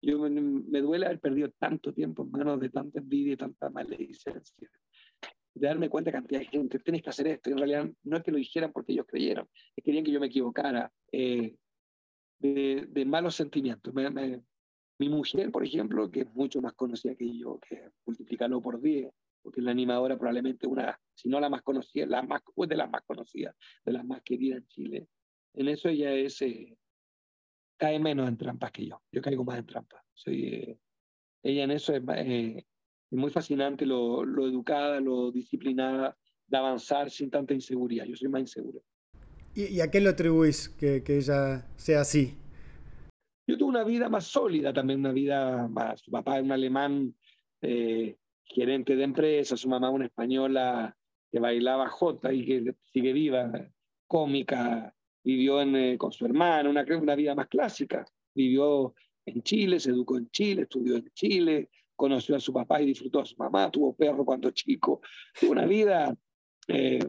[0.00, 3.68] yo me, me, duele haber perdido tanto tiempo en manos de tanta envidia y tanta
[3.70, 4.68] maledicencia.
[5.54, 7.50] De darme cuenta cantidad de gente, tienes que hacer esto.
[7.50, 10.12] Y en realidad no es que lo dijeran porque ellos creyeron, es que querían que
[10.12, 10.90] yo me equivocara.
[11.12, 11.56] Eh,
[12.42, 13.92] de, malos sentimientos.
[14.98, 19.10] mi mujer, por ejemplo, que es mucho más conocida que yo, que multiplicarlo por 10,
[19.42, 22.76] porque es la animadora probablemente una, si no la más conocida, la más, pues de
[22.76, 25.08] las más conocidas, de las más queridas en Chile.
[25.54, 26.76] En eso ella es, eh,
[27.76, 29.02] cae menos en trampas que yo.
[29.10, 30.02] Yo caigo más en trampas.
[30.14, 30.78] Soy, eh,
[31.42, 32.64] ella en eso es, eh,
[33.10, 36.16] muy fascinante lo, educada, lo disciplinada
[36.46, 38.04] de avanzar sin tanta inseguridad.
[38.04, 38.82] Yo soy más inseguro.
[39.54, 42.38] ¿Y, a qué lo atribuís que, que ella sea así?
[43.46, 46.00] Yo tuve una vida más sólida también, una vida más.
[46.00, 47.14] Su papá es un alemán
[47.60, 50.96] eh, gerente de empresa, su mamá una española
[51.30, 53.50] que bailaba jota y que sigue viva,
[54.06, 54.94] cómica,
[55.24, 58.04] vivió eh, con su hermana, una, una vida más clásica.
[58.34, 58.94] Vivió
[59.26, 63.20] en Chile, se educó en Chile, estudió en Chile, conoció a su papá y disfrutó
[63.20, 65.00] a su mamá, tuvo perro cuando chico.
[65.38, 66.14] Tuvo una vida
[66.68, 67.00] eh,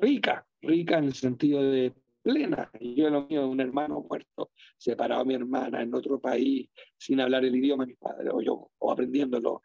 [0.00, 1.92] rica, rica en el sentido de
[2.22, 2.70] plena.
[2.80, 7.44] Yo lo mío, un hermano muerto, separado a mi hermana en otro país, sin hablar
[7.44, 9.62] el idioma de mi padre, o yo, o aprendiéndolo,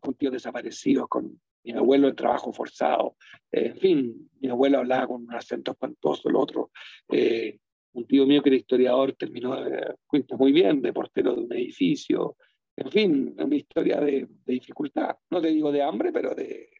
[0.00, 3.16] con tíos desaparecidos, con mi abuelo en trabajo forzado,
[3.52, 6.70] en fin, mi abuelo hablaba con un acento espantoso, el otro,
[7.08, 7.58] eh,
[7.92, 11.52] un tío mío que era historiador terminó, eh, cuenta muy bien, de portero de un
[11.52, 12.36] edificio,
[12.76, 16.70] en fin, una historia de, de dificultad, no te digo de hambre, pero de,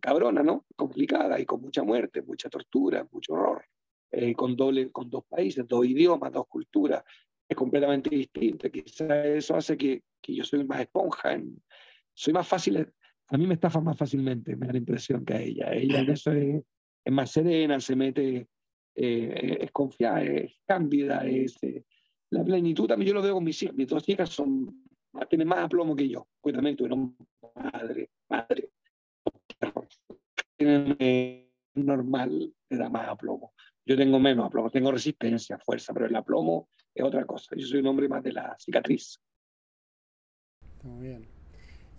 [0.00, 0.66] cabrona, ¿no?
[0.76, 3.64] Complicada y con mucha muerte, mucha tortura, mucho horror,
[4.10, 7.02] eh, con, doble, con dos países, dos idiomas, dos culturas,
[7.48, 8.70] es completamente distinto.
[8.70, 11.62] Quizá eso hace que, que yo soy más esponja, en,
[12.14, 12.86] soy más fácil,
[13.28, 15.72] a mí me estafa más fácilmente, me da la impresión que a ella.
[15.72, 16.62] Ella en eso es,
[17.04, 18.48] es más serena, se mete,
[18.94, 21.62] eh, es confiada, es cándida, es...
[21.62, 21.84] Eh,
[22.30, 24.84] la plenitud también yo lo veo con mis hijas, mis dos hijas son,
[25.28, 27.14] tienen más aplomo que yo, pues también tuvieron
[27.54, 28.70] madre, madre,
[31.74, 33.52] normal te da más aplomo.
[33.84, 37.54] Yo tengo menos aplomo, tengo resistencia, fuerza, pero el aplomo es otra cosa.
[37.56, 39.18] Yo soy un hombre más de la cicatriz.
[40.82, 41.26] Muy bien.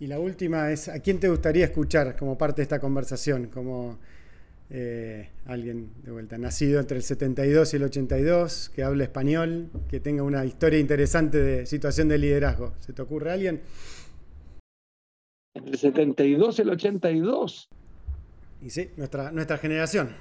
[0.00, 3.48] Y la última es, ¿a quién te gustaría escuchar como parte de esta conversación?
[3.48, 3.98] Como
[4.70, 10.00] eh, alguien de vuelta, nacido entre el 72 y el 82, que hable español, que
[10.00, 12.74] tenga una historia interesante de situación de liderazgo.
[12.80, 13.60] ¿Se te ocurre alguien?
[15.54, 17.68] Entre el 72 y el 82.
[18.64, 20.16] Y sí, nuestra, nuestra generación.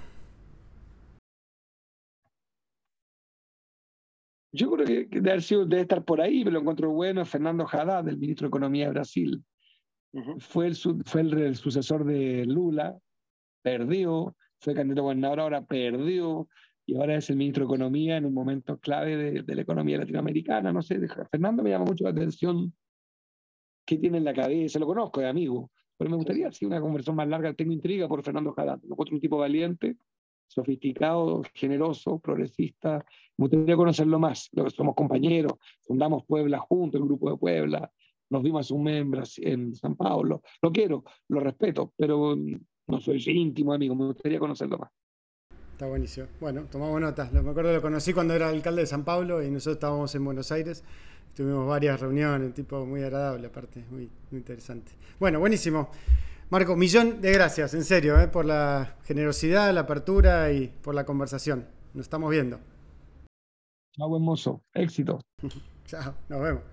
[4.52, 8.18] Yo creo que, debe, debe, estar por ahí, pero lo encuentro bueno, Fernando Haddad, el
[8.18, 9.44] ministro de Economía de Brasil.
[10.40, 12.98] Fue, el, fue el, sucesor de Lula,
[13.62, 16.50] perdió, fue candidato a gobernador, ahora perdió,
[16.86, 20.00] y ahora es el ministro de Economía en un momento clave de, de la economía
[20.00, 20.74] latinoamericana.
[20.74, 21.00] No sé,
[21.32, 22.74] Fernando me llama mucho la atención
[23.86, 27.16] qué tiene en la cabeza, lo conozco, es amigo, pero me gustaría hacer una conversación
[27.16, 27.54] más larga.
[27.54, 28.80] Tengo intriga por Fernando Haddad.
[28.84, 29.98] Lo encuentro un tipo valiente,
[30.48, 33.06] sofisticado, generoso, progresista.
[33.38, 34.50] Me gustaría conocerlo más.
[34.76, 37.92] Somos compañeros, fundamos Puebla juntos, el grupo de Puebla.
[38.30, 40.42] Nos vimos hace un mes en San Paulo.
[40.62, 42.36] Lo quiero, lo respeto, pero
[42.88, 43.96] no soy íntimo amigo.
[43.96, 44.92] Me gustaría conocerlo más.
[45.74, 46.28] Está buenísimo.
[46.40, 47.34] Bueno, tomamos notas.
[47.34, 50.52] Me acuerdo lo conocí cuando era alcalde de San Pablo y nosotros estábamos en Buenos
[50.52, 50.84] Aires
[51.36, 54.92] Tuvimos varias reuniones, tipo muy agradable, aparte, muy, interesante.
[55.20, 55.90] Bueno, buenísimo.
[56.50, 61.06] Marco, millón de gracias, en serio, eh, por la generosidad, la apertura y por la
[61.06, 61.66] conversación.
[61.96, 62.60] Nos estamos viendo.
[63.94, 64.62] Chao, buen mozo.
[64.74, 65.20] Éxito.
[65.86, 66.64] Chao, nos vemos.